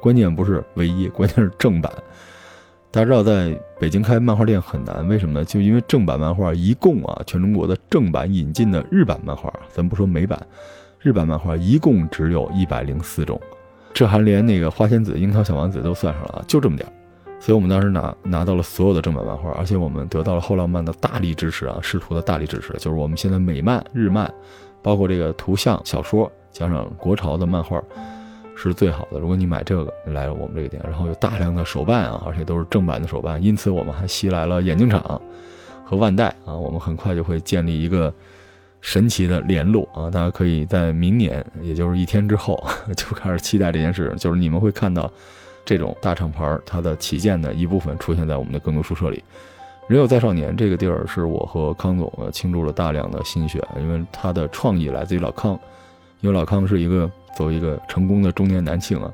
[0.00, 1.90] 关键不是唯一，关键是正版。
[2.94, 5.44] 大家知道，在北京开漫画店很难，为什么呢？
[5.44, 10.40] 就因为正版漫画一共啊，全中国的正版引进的日版漫画，咱不说美版，
[11.00, 13.40] 日版漫画一共只有一百零四种，
[13.92, 16.92] 这还连那个花仙子、樱桃小丸子都算上了，就这么点儿。
[17.40, 24.32] 所以我们当时拿拿到了所有的正版漫画，而且我们得到了后浪漫的大力支持啊，师徒的大力支持，就是我们现在美漫、日漫，
[24.82, 27.82] 包括这个图像小说，加上国潮的漫画。
[28.56, 29.18] 是最好的。
[29.18, 35.20] 如果你买这个，来我们这个店，然后有大量的手办啊，而且都是正版的手办，因此我们还吸来了眼镜厂
[35.84, 36.54] 和万代啊。
[36.54, 38.12] 我们很快就会建立一个
[38.80, 40.10] 神奇的联络啊！
[40.10, 42.62] 大家可以在明年，也就是一天之后，
[42.96, 45.10] 就开始期待这件事，就是你们会看到
[45.64, 49.22] 这种大厂牌它的旗舰的一部分出现在我们的更多宿舍里。
[49.88, 55.58] 人有在少年这个地儿是我和康总倾注了大量的心血，因为他的创意来自于老康，
[56.20, 57.10] 因为老康是一个。
[57.36, 59.12] 作为一个成功的中年男性啊，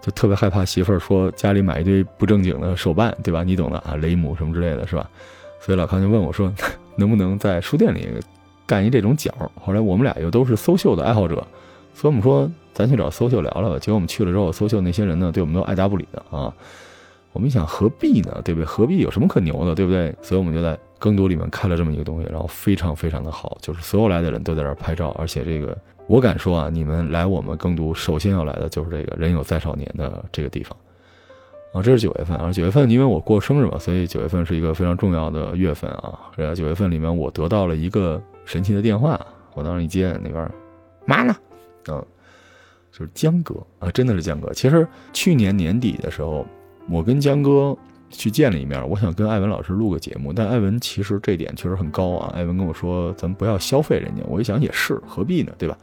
[0.00, 3.42] 就特别害怕媳妇儿说家里买一堆不正经的手办，对吧？
[3.42, 5.08] 你懂的啊，雷姆什么之类的是吧？
[5.60, 6.52] 所以老康就问我说，
[6.96, 8.08] 能不能在书店里
[8.66, 9.32] 干一这种角？
[9.60, 11.36] 后来我们俩又都是搜秀的爱好者，
[11.94, 13.78] 所以我们说咱去找搜秀聊聊吧。
[13.78, 16.52] 结果我们去了之后，搜秀那些人呢，对我们都爱答不理的啊。
[17.32, 18.42] 我们一想，何必呢？
[18.44, 18.64] 对不对？
[18.66, 20.14] 何必有什么可牛的，对不对？
[20.20, 25.76] 所以我们就在更多里面开了这么一个东西，然后非常非常的好，就是所有来的人都在这儿拍照，而且这个。
[26.06, 30.76] 我敢说啊，你们来我们更读，首先要来的就是这个人有再少年的这个地方，
[31.72, 36.18] 啊，这是九月份啊，九月份因为我过生日嘛，所以九月份是一个非常重要的月份啊。
[36.36, 39.18] 然后九月份里面，我得到了一个神奇的电话，
[39.54, 40.50] 我当时一接那边，
[41.06, 41.34] 妈呢？
[41.88, 42.04] 嗯，
[42.90, 44.52] 就是江哥啊，真的是江哥。
[44.52, 46.46] 其实去年年底的时候，
[46.90, 47.76] 我跟江哥。
[48.12, 52.32] 去见了一面，我想跟艾文老师录个节目，但艾文其实这点确实很高啊。
[52.36, 55.76] 艾文跟我说：“咱们不要消费人家。”我一想也是，何必呢，对吧？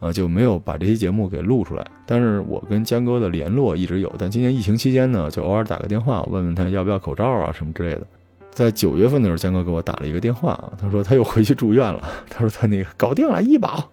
[0.00, 1.86] 啊，就没有把这些节目给录出来。
[2.04, 8.06] 但是我跟江哥的联络一直有，但今年疫情期间呢，就偶尔打个电话问问他要不要口罩啊什么之类的。
[8.50, 13.90] 在九月份的时候，江哥给我打了一个电话啊，他说他又回去住院了， 他说他那个搞定了医保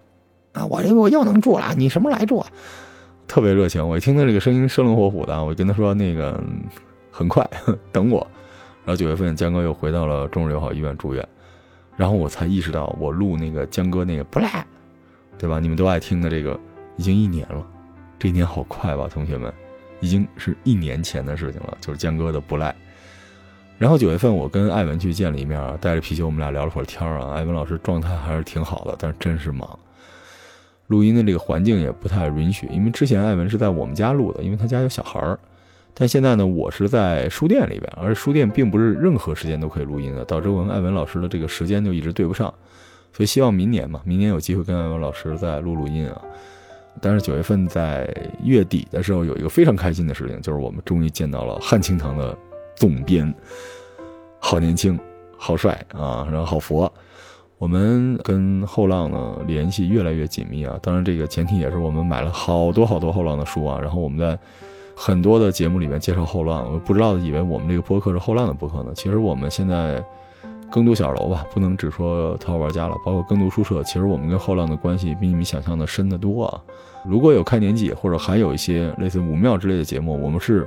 [0.52, 2.46] 啊，我这我又能住了，你什么时候来住啊？
[3.26, 6.42] 特别热情，我一听他这个声音生龙活虎的，我就跟他说那个。
[7.16, 7.48] 很快，
[7.92, 8.26] 等我。
[8.84, 11.26] 然后九月份，江哥又回到了中日友好医院住院，
[11.96, 14.66] 然后我才意识到，我录那个江哥那个不赖，
[15.38, 15.60] 对吧？
[15.60, 16.58] 你们都爱听的这个，
[16.96, 17.64] 已经一年了，
[18.18, 19.52] 这一年好快吧，同学们？
[20.00, 22.74] 已经是一年前的事情了，就是江哥的不赖。
[23.78, 27.32] 然后九月份我跟艾文去见了一面啊，带着啤酒我们俩聊了会儿天啊。
[27.32, 29.78] 艾文老师状态还是挺好的，但是真是忙，
[30.88, 32.66] 录音的这个环境也不太允许。
[32.66, 35.38] 因为之前艾文是在我们家录的，因为他家有小孩儿。
[35.96, 42.52] 但现在呢，我是在书店里边，而书店并不是任何时间都可以录音的，导致我跟艾文老师的这个时间就一直对不上。
[43.12, 46.20] 所以希望明年嘛，明年有机会跟艾文老师再录录音啊。
[47.00, 52.36] 但是九月份在月底的时候，有一个非常开心的事情，就是我们终于见到了汉清堂的
[52.74, 53.32] 总编，
[54.40, 54.98] 好年轻，
[55.36, 56.92] 好帅啊，然后好佛。
[57.56, 60.76] 我们跟后浪呢联系越来越紧密啊。
[60.82, 64.36] 当然，这个前提也是我们买了好多好多后浪的书啊，然后我们在。
[64.96, 68.92] 很多的节目里面介绍后浪，我不知道以为我们这个播客是后浪的播客呢。
[68.94, 70.02] 其实我们现在
[70.70, 76.60] 更读小楼吧，不能只说淘宝玩家了，包括更读书社，其实我们跟后浪的关系比你们想象的深得多啊。
[77.04, 80.66] 如果有开年季或者还有一些类似武庙之类的节目，我们是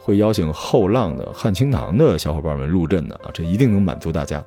[0.00, 4.42] 会邀请后浪的汉清堂的小伙伴们入阵的啊，这一定能满足大家。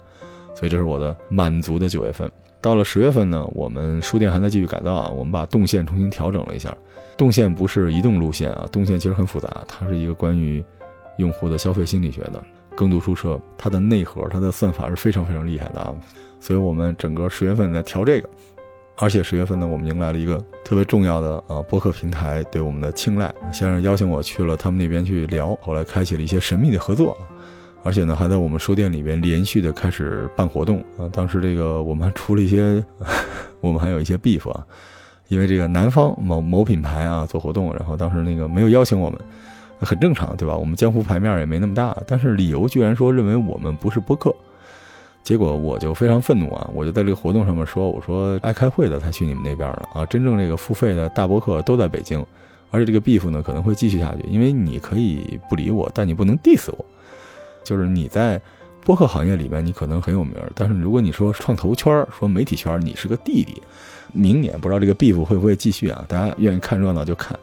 [0.54, 2.30] 所以这是我的满足的九月份。
[2.62, 6.76] 到了十月份呢，我们书店还在继续改造啊，我们把动线重新调整了一下。
[7.18, 10.64] 动线不是移动路线啊，动线其实很复杂，它是一个关于
[11.18, 12.42] 用户的消费心理学的。
[12.76, 15.94] 更读书社它的内核、它的算法是非常非常厉害的啊，
[16.40, 18.30] 所以我们整个十月份在调这个，
[18.96, 27.18] 而且十月份呢，我们迎来了一个特别重要的啊播客平台对我们的青睐，先生邀请我去了他们那边去聊，后来开启了一些神秘的合作，
[27.84, 32.84] 而且呢还在我们书店里边连续的开始办活动啊，当时这个我们还出了一些，
[33.62, 34.66] 我们还有一些 beef 啊。
[35.30, 39.18] 因为这个南方某某品牌啊做活动，然后当时那个没有邀请我们，
[39.80, 40.58] 很正常，对吧？
[40.58, 44.36] 我们江湖牌面也没那么大，但是理由居然说认为我们不是播客，
[45.24, 46.70] 结果我就非常愤怒啊！
[46.74, 50.06] 我就在这个活动上面说，我说爱开会的才去你们那边了啊！
[50.08, 52.20] 真正这个付费的大播客都在北京，
[52.70, 56.86] 而且这个 beef 呢可能会继续下去，因为你可以不理我，但你不能 diss 我，
[57.64, 58.42] 就是你在
[58.84, 63.62] 播客行业里面你可能很有名，但是如果你说创投圈、说媒体圈，你是个弟弟。
[64.14, 66.04] 明年不知道这个 beef 会不会继续啊？
[66.06, 67.40] 大家愿意看热闹就看。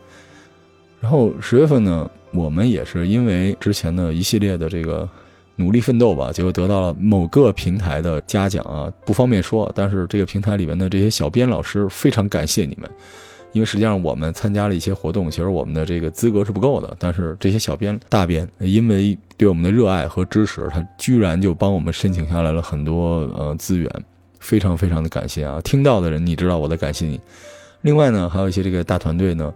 [1.00, 5.08] 然后十月份呢，我们也是因为之前的一系列的这个
[5.56, 9.72] 努力奋斗吧，结果得到了某个平台的嘉奖啊，不方便说。
[9.74, 12.90] 但是这个平台里面的这些小编老师非常感谢你们，
[13.52, 16.96] 因为实际上我们参加了一些活动，其实我们的这个资格是不够的。
[16.98, 23.90] 但是这些小编大编因为对我们的热爱和支持，他居然就帮我们申请下来了很多呃资源。
[24.40, 25.60] 非常非常的感谢啊！
[25.62, 27.20] 听到的人，你知道我在感谢你。
[27.80, 29.52] 另外呢，还有一些这个大团队呢，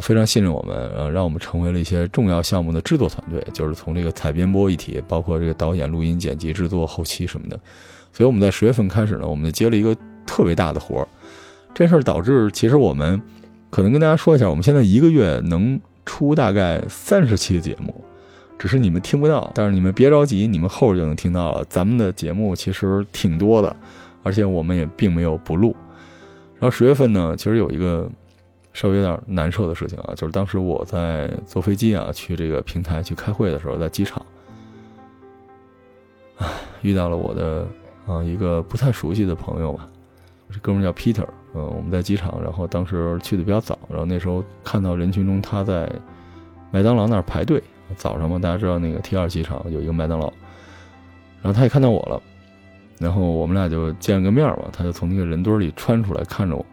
[0.00, 7.60] 非常信任我们，呃，让我们成为了一些重要项目的制作团队，就是从这个采编播一体，包括这个导演、录音、剪辑、制作、后期什么的。
[8.10, 11.08] 所以我们在十月份开始呢，我们就接了一个特别大的活儿。
[11.76, 13.20] 这事儿导致，其实我们
[13.68, 17.94] 可能跟大家说一下，我们现在一个月能出大概三十期节目。
[18.58, 21.62] 只是你们听不到，但是你们别着急，你们后边就能听到了。
[21.68, 23.76] 咱们的节目其实挺多的，
[24.22, 25.76] 而且我们也并没有不录。
[26.58, 28.10] 然后十月份呢，其实有一个
[28.72, 34.24] 稍微有点难受的事情啊，就是当时我在坐飞机啊去这个平台去开会的时候，在机场，
[36.38, 36.48] 唉，
[36.80, 37.68] 遇到了我的
[38.06, 39.86] 啊一个不太熟悉的朋友吧，
[40.50, 45.90] 这哥们叫 Peter，嗯，我们在机场，然后当时去的比较早，然后那时候看到人群中他在
[46.70, 47.62] 麦当劳那儿排队。
[47.96, 50.26] 早上嘛，大家知道那个 T 二机场有一个麦当劳，
[51.40, 52.20] 然后他也看到我了，
[52.98, 56.66] 然后我们俩就见了个面嘛，他就从那个人堆里穿出来看着我，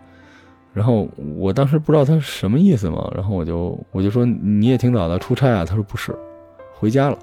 [0.74, 6.18] 然后我当时不知道他什么意思嘛，然后我就我就说你也挺早的出差啊，他说不是，
[6.74, 7.20] 回家了，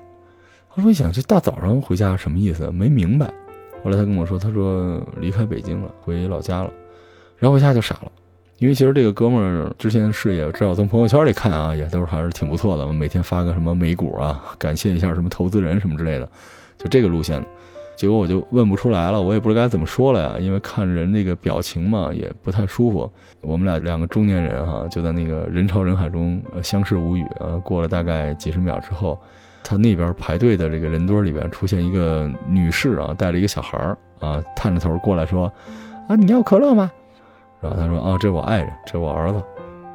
[0.73, 3.27] 他说一想这大早上回家什么意思，没明白，
[3.83, 6.71] 后来他跟我说，他说离开北京了，回老家了，
[7.41, 8.13] 然后一下就傻了。
[8.59, 12.87] 因为其实这个哥们儿之前的事业，至少从朋友圈里看啊，也都还是挺不错的。
[12.93, 16.29] 每天发个什么美股啊，感谢一下什么投资人什么之类的，
[16.77, 17.43] 就这个路线。
[17.97, 20.37] 结果我就问不出来了，我也不知道该怎么说了呀。
[20.39, 23.11] 因为看人那个表情嘛，也不太舒服。
[23.41, 27.57] 我们俩两个中年人哈，就在那个人潮人海中呃相视无语啊。
[27.65, 29.19] 过了大概几十秒之后，
[29.65, 35.51] 他那边排队的这个人堆里边出现一个女士啊，带着一个小孩儿啊，探着头过来说
[36.09, 36.91] ：“啊，你要可乐吗？”
[37.61, 39.43] 然后他说：“啊，这是我爱人，这是我儿子。”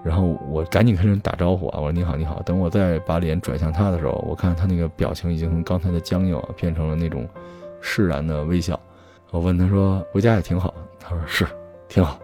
[0.03, 7.27] 然后我赶紧跟人打招呼啊，我说：“你好，你好。”等我再把脸转向他的时候，我看他那个表情已经从刚才的僵硬啊变成了那种
[7.81, 8.79] 释然的微笑。
[9.31, 11.47] 我问他说：“回家也挺好。”他说：“是，
[11.89, 12.19] 挺好。”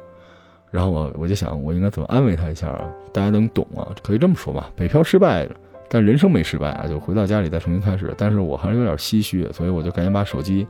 [0.70, 2.86] 然后我我就想，我应该怎么安慰他一下啊？
[3.12, 3.88] 大家能懂啊？
[4.04, 5.50] 可以这么说吧，北漂失败，
[5.90, 8.14] 但人生没失败啊，就回到家里再重新开始。
[8.16, 10.68] 但是我还是有点唏嘘，所以我就赶紧把手机。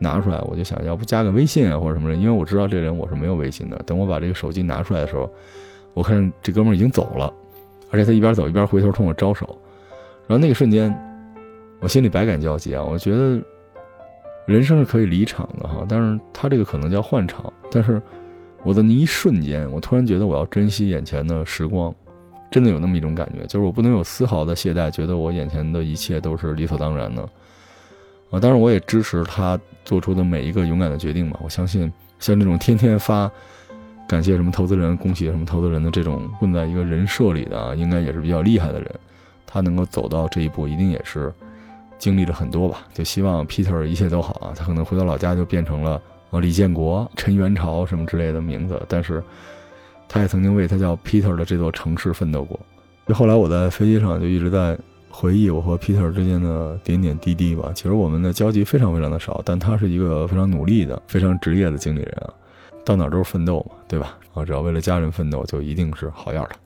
[0.00, 3.76] 拿出来，我就想要不加个微信啊，或者什么的，因为我知道这人我是没有微信的。
[3.86, 5.30] 等我把这个手机拿出来的时候，
[5.94, 7.32] 我看这哥们已经走了，
[7.90, 9.46] 而且他一边走一边回头冲我招手，
[10.26, 10.92] 然后那个瞬间，
[11.80, 12.82] 我心里百感交集啊！
[12.82, 13.40] 我觉得
[14.46, 18.00] 人生是可以离场的哈，但是他这个可能叫换场，但是
[18.62, 21.94] 我的那一瞬间，我突然觉得我要珍惜眼前的时光，
[22.50, 27.28] 真的有那么一种感觉，就是我不能有丝毫的懈怠，觉得我眼前的一切都是理所当然的
[28.30, 28.40] 啊！
[28.40, 33.30] 当然，我也支持他做出的每一个勇敢的决定嘛，我相信像这种天天发。
[34.08, 38.90] 感谢什么投资人，恭喜什么投资人的这种混在一个人设里的，应该也是比较厉害的人。
[39.46, 41.32] 他能够走到这一步，一定也是
[41.96, 42.88] 经历了很多吧。
[42.92, 44.52] 就希望 Peter 一切都好啊。
[44.56, 49.22] 他可能回到老家就变成了啊李建国、陈元朝什么之类的名字，但是
[50.08, 52.58] 他也曾经为他叫 Peter 的这座城市奋斗过。
[53.06, 54.76] 就后来我在飞机上就一直在
[55.20, 57.70] 回忆我和 Peter 之间的点点滴滴吧。
[57.74, 62.32] 其实我们的交集非常非常的少，但他是一个非常努力的、非常职业的经理人啊。
[62.86, 64.16] 到哪都是奋斗嘛，对吧？
[64.32, 66.56] 啊，只要为了家人奋斗，就一定是好样的。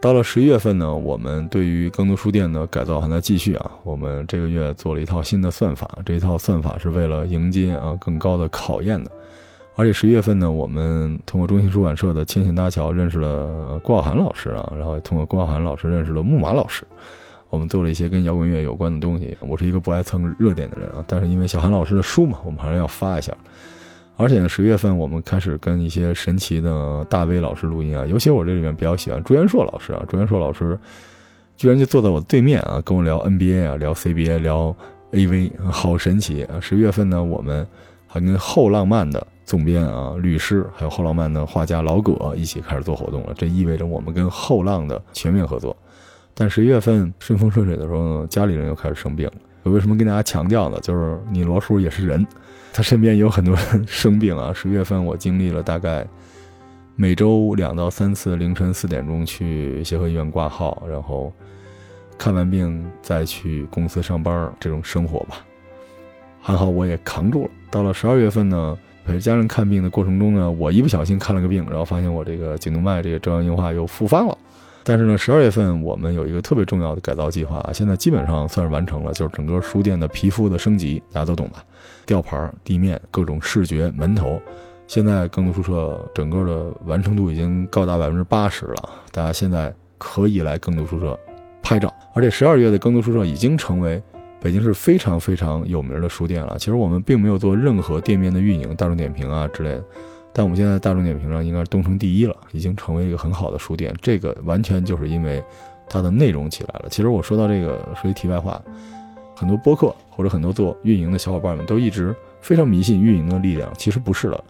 [0.00, 3.68] 到了十一月份呢，我们对于更多书店的改造还在继续啊。
[3.82, 9.10] 我们这个月做了一套新的算法，这一套算法是为了迎接啊更高的考验的。
[9.74, 16.86] 而且十一月份呢，我们通过中信出版社的牵线搭桥，认识了郭晓涵老师啊，然后通过郭晓涵老师认识了木马老师。
[17.50, 19.36] 我们做了一些跟摇滚乐有关的东西。
[19.40, 23.32] 我是一个不爱蹭热点的人啊，但是因为小韩老师的书嘛，我们还是要发一下。
[24.16, 30.02] 而且呢，十月份我们开始跟一些神奇的大 V 老师录音啊，尤其我这里面比较喜欢朱元硕老师啊。
[30.08, 30.78] 朱元硕老师
[31.56, 34.74] 居然就坐在我对面啊，跟我聊 NBA 啊，聊 CBA，聊
[35.12, 36.58] AV，好神奇啊！
[36.60, 37.66] 十月份呢，我们
[38.06, 43.34] 还跟后浪漫的总编啊、律师，还有后浪漫的画家老葛一起开始做活动了。
[43.36, 45.76] 这意味着我们跟后浪的全面合作。
[46.38, 49.32] 但十一月份顺风顺水的时候呢，家里人又开始生病了。
[49.62, 50.78] 我为什么跟大家强调呢？
[50.82, 52.24] 就是你罗叔也是人。
[52.74, 54.52] 他身边有很多人 生病啊！
[54.52, 56.06] 十月份我经历了大概
[56.94, 61.32] 每周两到三次凌晨四点钟去协和医院挂号，然后
[62.18, 65.42] 看完病再去公司上班这种生活吧。
[66.38, 67.50] 还好我也扛住了。
[67.70, 74.36] 到了十二月份呢，陪家人看病的过程中呢，我一不小心看了个病，然后发现我这个颈动脉这个中央硬化又复发了。
[74.88, 81.64] 但是呢，十二月份我们有一个特别重要的改造计划啊，现在基本上算是完成了，就是整个书店的皮肤的升级，大家都懂吧？
[82.06, 84.40] 吊牌、地面、各种视觉、门头，
[84.86, 91.18] 现在更多书社整个的完成度已经高达百分之八十了，大家现在可以来更多书社
[91.60, 91.92] 拍照。
[92.14, 94.00] 而且十二月的更多书社已经成为
[94.40, 96.56] 北京市非常非常有名的书店了。
[96.60, 99.84] 其实我们并没有做任何店面的运营，大众点评啊之类的。
[100.38, 103.94] 但我们现在大众点评上应该是东城第一了，已经成为一个很好的书店。
[104.02, 105.42] 这个完全就是因为
[105.88, 106.90] 它的内容起来了。
[106.90, 108.60] 其实我说到这个说一题外话，
[109.34, 114.44] 很多播客或者很多做运营的小伙伴们都一直非常迷信运营的力量，其实不是的。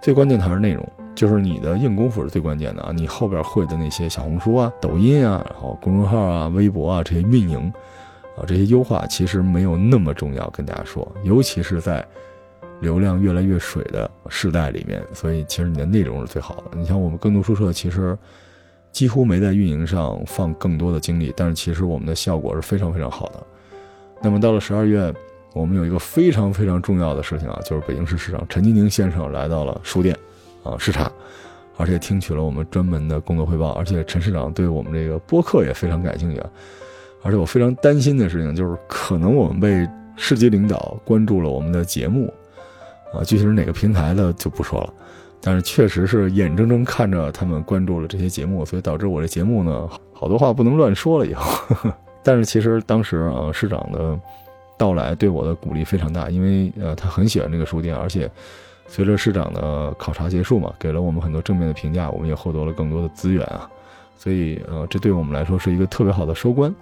[0.00, 2.92] 最关键还是内容，就是你的硬功夫是最关键的啊！
[2.94, 7.58] 你后边会的那些小红书啊、抖音啊、然后公众号啊、微博啊这些运营
[8.36, 10.48] 啊这些优化，其实没有那么重要。
[10.50, 12.06] 跟大家说，尤其是在。
[12.84, 16.78] 流量越来越水的时代里面，所以其实你的内容是最好的。
[16.78, 18.16] 你像我们更多书社，其实
[18.92, 23.42] 几乎没在运营上放更多的精力，但是其实我们的效果是非常非常好的。
[24.22, 25.12] 那么到了十二月，
[25.52, 30.16] 我们有一个非常非常重要的事情啊，就是北京市市长陈吉宁先生来到了书店
[30.62, 31.10] 啊视察，
[31.76, 36.50] 而且听取了我们专门的工作汇报，而且陈市长对我们这个播客也非常感兴趣啊。
[37.22, 42.32] 而且我非常担心的事情就是，可能我们被市级领导关注了我们的节目。
[43.14, 44.92] 啊，具体是哪个平台的就不说了，
[45.40, 51.26] 但是确实是眼睁睁看着他们关注了这些节目，所以导致我这节目呢，好多话不能乱说了。
[51.26, 51.76] 以后，
[52.24, 54.18] 但是其实当时啊，市长的
[54.78, 58.30] 到来对我的鼓励非常大，因为呃，他很喜欢这个书店，而且
[58.88, 63.68] 随着市长的考察结束嘛，给了我们很多正面的评价，我们也获得了更多的资源啊，
[64.16, 66.74] 所以呃，这对我们来说是一个特别好的收官。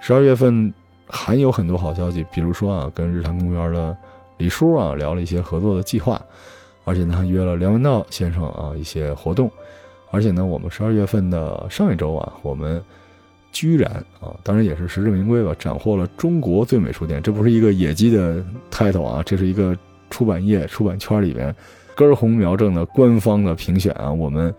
[0.00, 0.72] 十二月份
[1.08, 3.96] 还有很多好消息，比如说啊，跟日坛公园的。
[4.36, 6.20] 李叔啊，聊了一些合作的计划，
[6.84, 9.50] 而且呢，还约了梁文道先生啊一些活动，
[10.10, 12.82] 而且呢，我们十二月份的上一周啊，我们
[13.52, 13.90] 居然
[14.20, 19.76] 啊，当然也是实至名归吧，斩获了中国最美书店，这不是一个野鸡的 title 啊，这是一个
[20.10, 21.54] 出版业出版圈里边
[21.94, 24.54] 根红苗正的官方的评选啊，我们。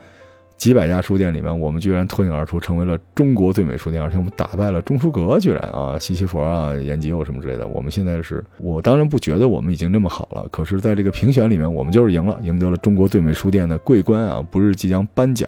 [0.57, 7.67] 几百家书店里面，我们居然脱颖而出，成为了中国最美书店，而且我们打败了中书阁，居然啊，西西弗啊，延吉又什么之类的。
[7.67, 15.47] 我们现在是，我当然不觉得我们已经这么好了，可是在这个评选里面，我们就是赢了，赢得了中国最美书店的桂冠啊，不是即将颁奖。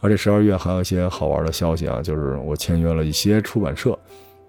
[0.00, 3.96] 而且十二月还有一些好玩的消息啊，就是我签约了一些出版社，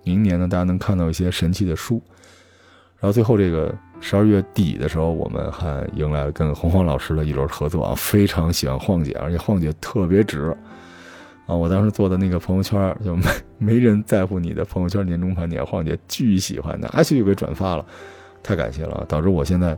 [0.04, 2.02] 明年呢，大家能看到一些神奇的书。
[3.00, 3.76] 然后最后这个。
[4.02, 10.56] 十二月底的时候，我们还迎来了跟洪晃老师的一轮合作啊，非常喜欢晃姐，而且晃姐特别直，
[11.46, 13.26] 啊，我当时做的那个朋友圈就没
[13.58, 17.86] 没人在乎你的朋友圈年终盘点，晃姐巨喜欢，拿去就给转发了，
[18.42, 19.78] 太感谢了，导致我现在，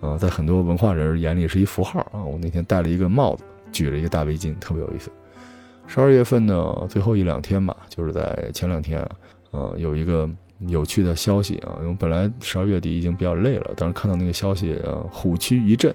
[0.00, 2.22] 呃，在很多文化人眼里是一符号啊。
[2.22, 5.10] 我那天戴了一个帽子，举了一个大围巾，特别有意思。
[5.86, 9.06] 十二月份呢，最后一两天吧，就是在前两天，
[9.50, 10.28] 呃，有一个
[10.68, 15.94] 有趣的消息啊，因为本来十二月底已经比较累了，但是看到那个消息，啊，虎躯一震。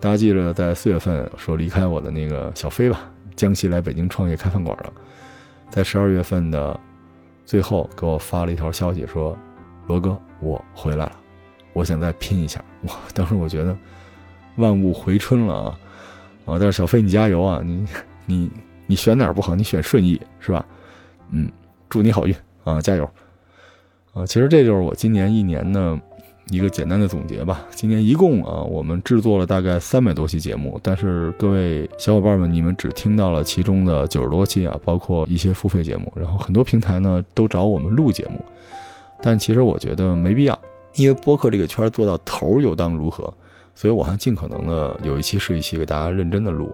[0.00, 3.10] 大家记着，在四月份说离开我的那个小飞吧。
[3.36, 4.92] 江西来北京创业开饭馆了，
[5.70, 6.78] 在十二月份的
[7.44, 9.36] 最后给我发了一条消息说
[9.88, 11.12] ：“罗哥，我回来了，
[11.72, 12.94] 我想再拼一下。”哇！
[13.14, 13.76] 当时我觉得
[14.56, 15.78] 万物回春了啊！
[16.44, 16.58] 啊！
[16.60, 17.60] 但是小飞你加油啊！
[17.64, 17.86] 你
[18.26, 18.50] 你
[18.86, 19.54] 你选哪儿不好？
[19.54, 20.64] 你选顺义是吧？
[21.30, 21.50] 嗯，
[21.88, 22.80] 祝你好运啊！
[22.80, 23.10] 加油！
[24.14, 26.00] 啊，其实这就是我今年一年呢。
[26.50, 27.64] 一个简单的总结吧。
[27.70, 36.12] 今年一共啊，我们制作了大概三百多期节目，但是各位小伙伴们，你们只听到了其中的九十多期啊，包括一些付费节目。
[36.14, 38.44] 然后很多平台呢都找我们录节目，
[39.22, 40.58] 但其实我觉得没必要，
[40.96, 43.32] 因为播客这个圈做到头又当如何？
[43.74, 46.70] 所以我还尽可能的有一期是一期给大家认真的录。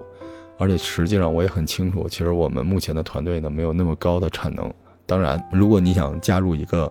[0.59, 4.69] 而且实际上我也很清楚，其实我们目前的团队呢没有那么高的产能。
[5.07, 6.91] 当然，如果你想加入一个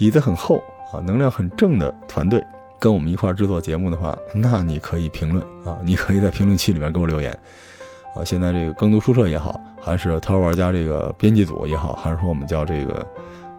[0.00, 0.64] 底子很厚。
[0.92, 2.42] 啊，能量很正的团队
[2.76, 7.30] 跟我们一块制作节目的话，那你可以评论啊，你可以在评论区里面给我留言
[8.16, 8.24] 啊。
[8.24, 13.06] 现在这个耕读书社也好，还是淘玩家这个编辑组也好，还是说我们叫这个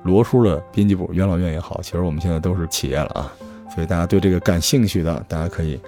[0.03, 3.31] 罗叔的编辑部元老院也好，其实我们现在都是企业了啊。
[3.73, 5.79] 所以大家对这个感兴趣的，大家可以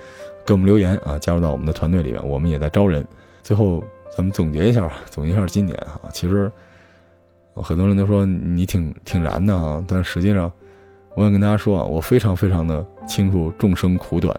[0.45, 3.05] 给我们留言啊，加入到我们的团队里面，我们也在招人。
[3.41, 3.83] 最后
[4.15, 6.49] 咱们总结一下吧，总结一下今年啊，其实
[7.55, 10.51] 很多人都说你挺挺燃的啊，但实际上。
[11.15, 14.35] 我想跟大家说啊，我非常非常的清楚众生苦短，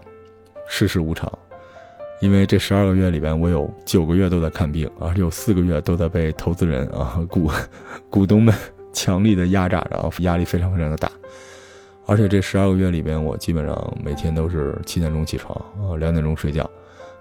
[0.67, 1.31] 世事无常，
[2.19, 7.49] 因为这十二个月里边，我有九个月都在看病，而且有四个月都在被投资人啊股
[8.09, 8.53] 股东们
[8.91, 11.09] 强力的压榨着，压力非常非常的大。
[12.05, 16.69] 而且这十二个月里边，我基本上每天都是七点钟起床啊，两点钟睡觉，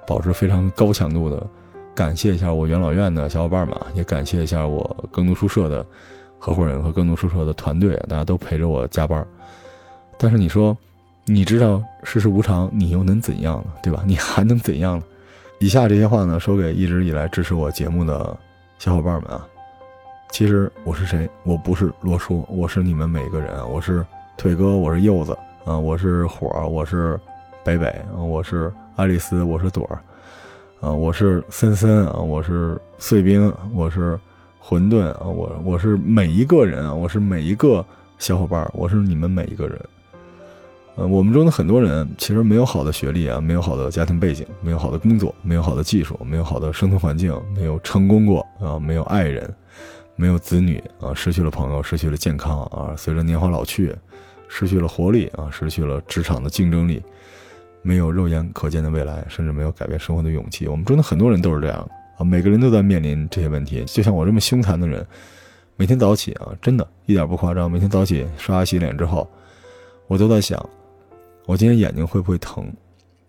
[0.05, 1.47] 保持非常高强度的。
[1.95, 5.87] 感谢一下我元老院的小伙伴们，也感谢一下我耕读书社的
[6.39, 9.25] 合伙人和耕读书社的团队，大家都陪着我加班。
[10.19, 10.77] 但是你说，
[11.25, 13.73] 你知道世事无常，你又能怎样呢？
[13.81, 14.03] 对吧？
[14.05, 15.05] 你还能怎样呢？
[15.61, 18.37] 以下这些话呢，说给一直以来支持我节目的
[18.81, 19.47] 小伙伴们啊。
[20.31, 21.31] 其实我是谁？
[21.45, 23.53] 我不是罗叔，我是你们每个人。
[23.71, 24.05] 我是
[24.37, 25.33] 腿哥，我是柚子
[25.65, 27.19] 啊，我是火，我是
[27.63, 30.03] 北北啊，我是爱丽丝，我是朵儿
[30.85, 34.21] 啊，我是森森啊，我是碎冰，我是
[34.59, 37.83] 混沌啊，我我是每一个人啊，我是每一个
[38.19, 39.81] 小伙伴，我是你们每一个人。
[40.97, 49.51] 呃，我们中的很多人其实没有好的学历啊，没有好的家庭背景，没有好的工作，没有好的技术，没有好的生存环境，没有成功过啊，没有爱人，
[50.17, 53.97] 没有子女啊，失去了朋友，失去了健康啊，随着年华老去，
[54.49, 57.03] 失去了活力啊，失去了职场的竞争力，
[57.85, 60.67] 没有肉眼可见的未来，甚至没有改变生活的勇气。
[60.67, 63.85] 我们中的很多人都是这样啊，每个人都在面临这些问题。
[63.85, 65.07] 就像我这么凶残的人，
[65.77, 69.29] 每天早起啊，真的一点不夸张，每天早起刷牙洗脸之后，
[70.07, 70.59] 我都在想。
[71.47, 72.65] 我今天眼睛会不会疼？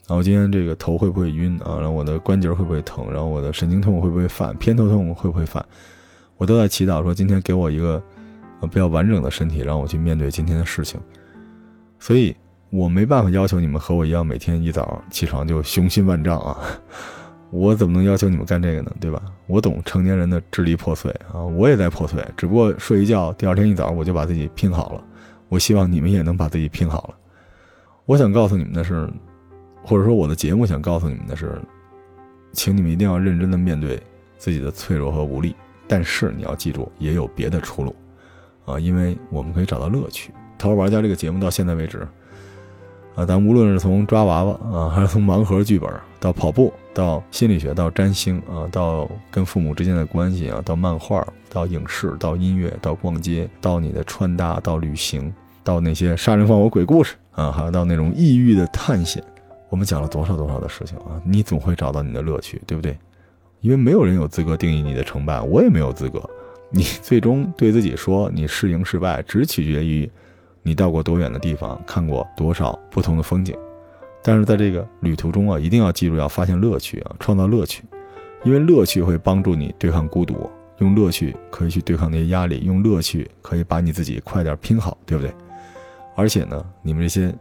[0.07, 1.75] 然后今天这个头会不会晕啊？
[1.75, 3.11] 然后我的关节会不会疼？
[3.11, 4.55] 然后我的神经痛会不会犯？
[4.55, 5.65] 偏头痛会不会犯？
[6.37, 8.01] 我都在祈祷说今天给我一个
[8.61, 10.97] 呃比较完整的身体，让我去面对今天的事情。
[11.99, 12.35] 所以
[12.69, 16.57] 我没办法要求你们和我一样每天一早起床就雄心万丈啊！
[17.51, 18.91] 我怎么能要求你们干这个呢？
[18.99, 19.21] 对吧？
[19.47, 25.03] 我懂成年人的支离破碎啊，我也在破碎，只不过睡一觉，第二天一早我就把自己拼好了。
[25.47, 27.15] 我希望你们也能把自己拼好了。
[28.05, 29.09] 我想告诉你们的是，
[29.83, 31.61] 或者说我的节目想告诉你们的是，
[32.51, 34.01] 请你们一定要认真的面对
[34.37, 35.55] 自己的脆弱和无力。
[35.87, 37.95] 但是你要记住，也有别的出路，
[38.65, 40.31] 啊，因为我们可以找到乐趣。
[40.57, 42.05] 《淘宝玩家》这个节目到现在为止，
[43.15, 45.89] 啊，咱无论是从抓娃娃啊，还是从盲盒剧本，
[46.19, 55.33] 到跑步，到心理学，到占星啊，到跟父母之间的关系啊，到漫画，到影视，到音乐，到逛街，到你的穿搭，到旅行。
[55.63, 59.23] 到那些杀人放火鬼故事啊，还有到那种异域的探险，
[59.69, 61.19] 我们讲了多少多少的事情啊！
[61.25, 62.95] 你总会找到你的乐趣，对不对？
[63.61, 66.21] 因为没有人有资格定义你的成败，我也没有资格。
[66.69, 70.07] 你最终对自己说，你是赢是败，只取决于
[70.67, 73.55] 你到过多远的地方，看过多少不同的风景。
[74.23, 77.83] 但是在这个旅途中啊，一定要记住要发现乐趣啊，创造乐趣，
[78.43, 80.49] 因为乐趣会帮助你对抗孤独，
[80.79, 85.31] 用乐趣可以去对抗那些压力，用乐趣可以把你自己快点拼好，对不对？
[86.15, 87.31] 而且呢，你们这些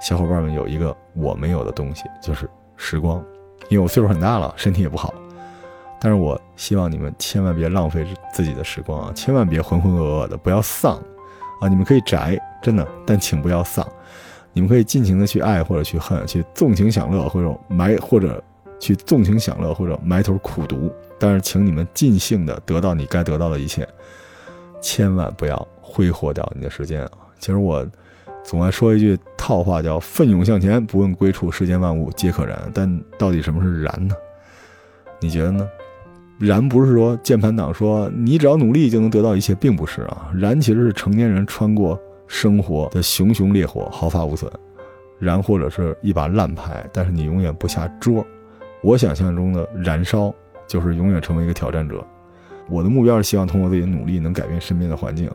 [0.00, 3.24] 小伙伴们有一个我没有的东西，就是时光。
[3.68, 5.14] 因为我岁数很大了，身体也不好。
[6.00, 8.04] 但是我希望你们千万别浪费
[8.34, 11.00] 自己的时光啊，千万别浑浑噩噩的，不要丧
[11.62, 11.68] 啊！
[11.68, 13.86] 你们可以宅，真的，但请不要丧。
[14.52, 18.42] 你们可以尽情的去爱或者去恨，去纵情享乐或者埋或者
[18.80, 20.92] 去纵情享乐或者埋头苦读。
[21.20, 23.88] 但是，请你们尽兴的得到你该得到的一切，
[24.80, 27.12] 千万不要挥霍掉你的时间啊！
[27.38, 27.86] 其实我
[28.42, 32.60] 总爱说一句套话，叫“奋勇向前，不问归处，世间万物皆可燃”。
[32.74, 34.14] 但到底什么是燃呢？
[35.20, 35.68] 你觉得呢？
[36.42, 40.28] 燃不是说键盘党说你只要努力就能得到一切，并不是啊。
[40.34, 44.50] 燃其实是成年人穿过生活的熊熊烈火，毫发无损。
[45.20, 48.26] 燃或者是一把烂牌，但是你永远不下桌。
[48.82, 50.34] 我想象中的燃烧
[50.66, 52.04] 就是永远成为一个挑战者。
[52.68, 55.30] 我的目标是希望通过自己的努力能改变身边的环境。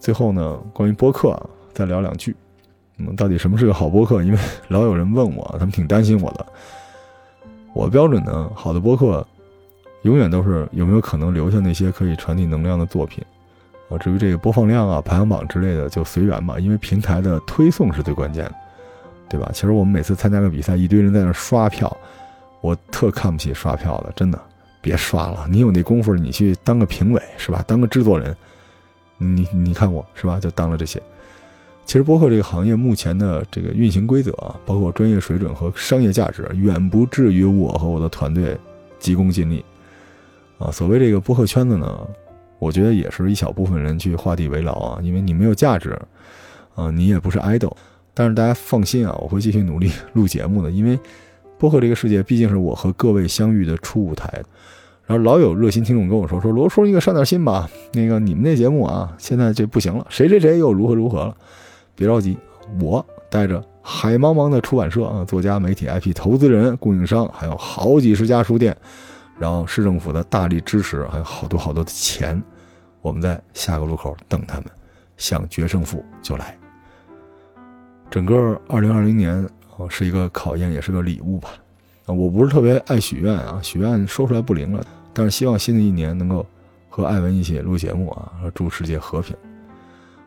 [0.00, 2.34] 最后呢，关于播客啊再聊两句。
[2.96, 4.24] 嗯，到底什么是个好播客？
[4.24, 6.44] 因为老有人问我，他们挺担心我的。
[7.72, 9.24] 我标准呢，好的播客。
[10.02, 13.22] 永远都是有没有可能留下那些可以传递能量的作品，
[13.88, 18.54] 啊，至于这个播放量啊、排行榜之类的就随缘吧，因为平台的推送是最关键的，
[19.28, 19.50] 对吧？
[19.52, 21.94] 其实我们每次参加个比赛，一堆人在那刷票，
[22.60, 24.40] 我特看不起刷票的，真的，
[24.80, 27.62] 别刷了，你有那功夫，你去当个评委是吧？
[27.66, 28.34] 当个制作人，
[29.18, 30.40] 你你看我是吧？
[30.40, 31.00] 就当了这些。
[31.84, 38.56] 其实播客这个行业目前的这个运行规则啊，包括专业水准和商业价值，远不至于我和我的团队
[38.98, 39.64] 急功近利。
[40.60, 42.06] 啊，所谓这个播客圈子呢，
[42.58, 45.98] 我觉得也是一小部分人去画地为牢啊，因为你没有价值，
[46.74, 47.72] 啊，你也不是 idol，
[48.12, 50.98] 但是大家放心啊，我会继续努力录节目的，因为
[51.58, 54.30] 播客这个世界毕竟是我和各位相遇的初舞台。
[55.06, 61.34] 然后老有热心听众跟我说说罗叔，你可上点心吧，那个你们那节目啊，现在这不行了，谁谁谁又如何如何了，
[61.94, 62.36] 别着急，
[62.80, 68.76] 我带着海茫茫的出版社啊，作家、媒体、IP 投资人、供应商，还有好几十家书店。
[69.40, 72.40] 然后市政府的大力支持，还有好多好多的钱，
[73.00, 74.66] 我们在下个路口等他们，
[75.16, 76.54] 想决胜负就来。
[78.10, 79.42] 整个二零二零年
[79.78, 81.48] 啊，是一个考验，也是个礼物吧。
[82.04, 84.84] 啊，我不是特别爱许愿啊，许愿说出来不灵了，
[85.14, 86.44] 但是希望新的一年能够
[86.90, 89.34] 和艾文一起录节目啊，祝世界和平。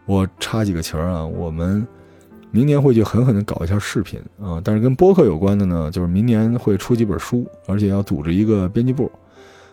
[0.07, 1.87] 我插几个旗儿啊，我们。
[2.55, 9.11] 明年会去狠狠地搞一下视频啊，但是跟播客有关的呢，就是明年会出几本书，而且要组织一个编辑部，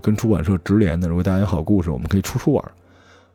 [0.00, 1.06] 跟出版社直连的。
[1.06, 2.64] 如果大家有好故事，我们可以出出玩。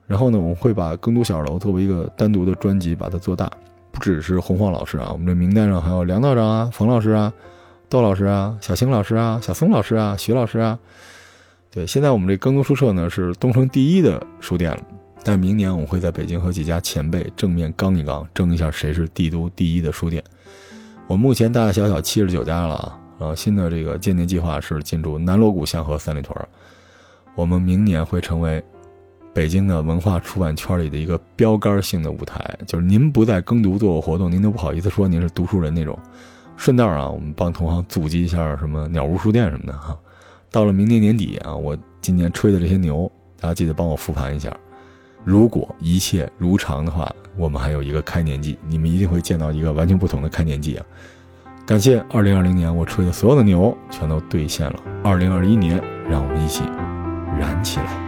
[0.08, 3.48] 然后呢，我们会把更读小楼作为一个单独的专辑，把它做大。
[3.92, 7.32] 不只是洪晃老师啊，我们这名单上还有梁道长啊、冯老师啊、
[7.88, 10.80] 窦老师啊、小青老师啊、小松老师啊、徐老师啊。
[11.70, 14.80] 对，现在我们这更读书社呢是东城第一的书店了。
[15.28, 20.24] 但明年我会在北京和几家前辈正面刚一刚，争一下谁是帝都第一的书店。
[21.08, 26.38] 我目前大大小小七十九家了啊，然后新的这个建店计划是进驻南锣鼓巷和三里屯。
[27.34, 28.64] 我们明年会成为
[29.34, 35.98] 北京的文化出版圈里的一个标杆性的舞台，就是您不在耕读做过活动，您都不好意思说您是读书人那种。
[36.56, 39.98] 顺道啊，我们帮同行阻击一下什么鸟屋书店什么的哈。
[40.52, 44.56] 到了明年年底啊，我今年吹的这些牛，大家记得帮我复盘一下。
[45.26, 50.86] 如果一切如常的话，我们还有一个开年季，你们一定会见到一个完全不同的开年季啊！
[51.66, 56.62] 感谢二零二零年我吹的所有的牛全都兑现了，二零二一年让我们一起
[57.40, 58.05] 燃起来。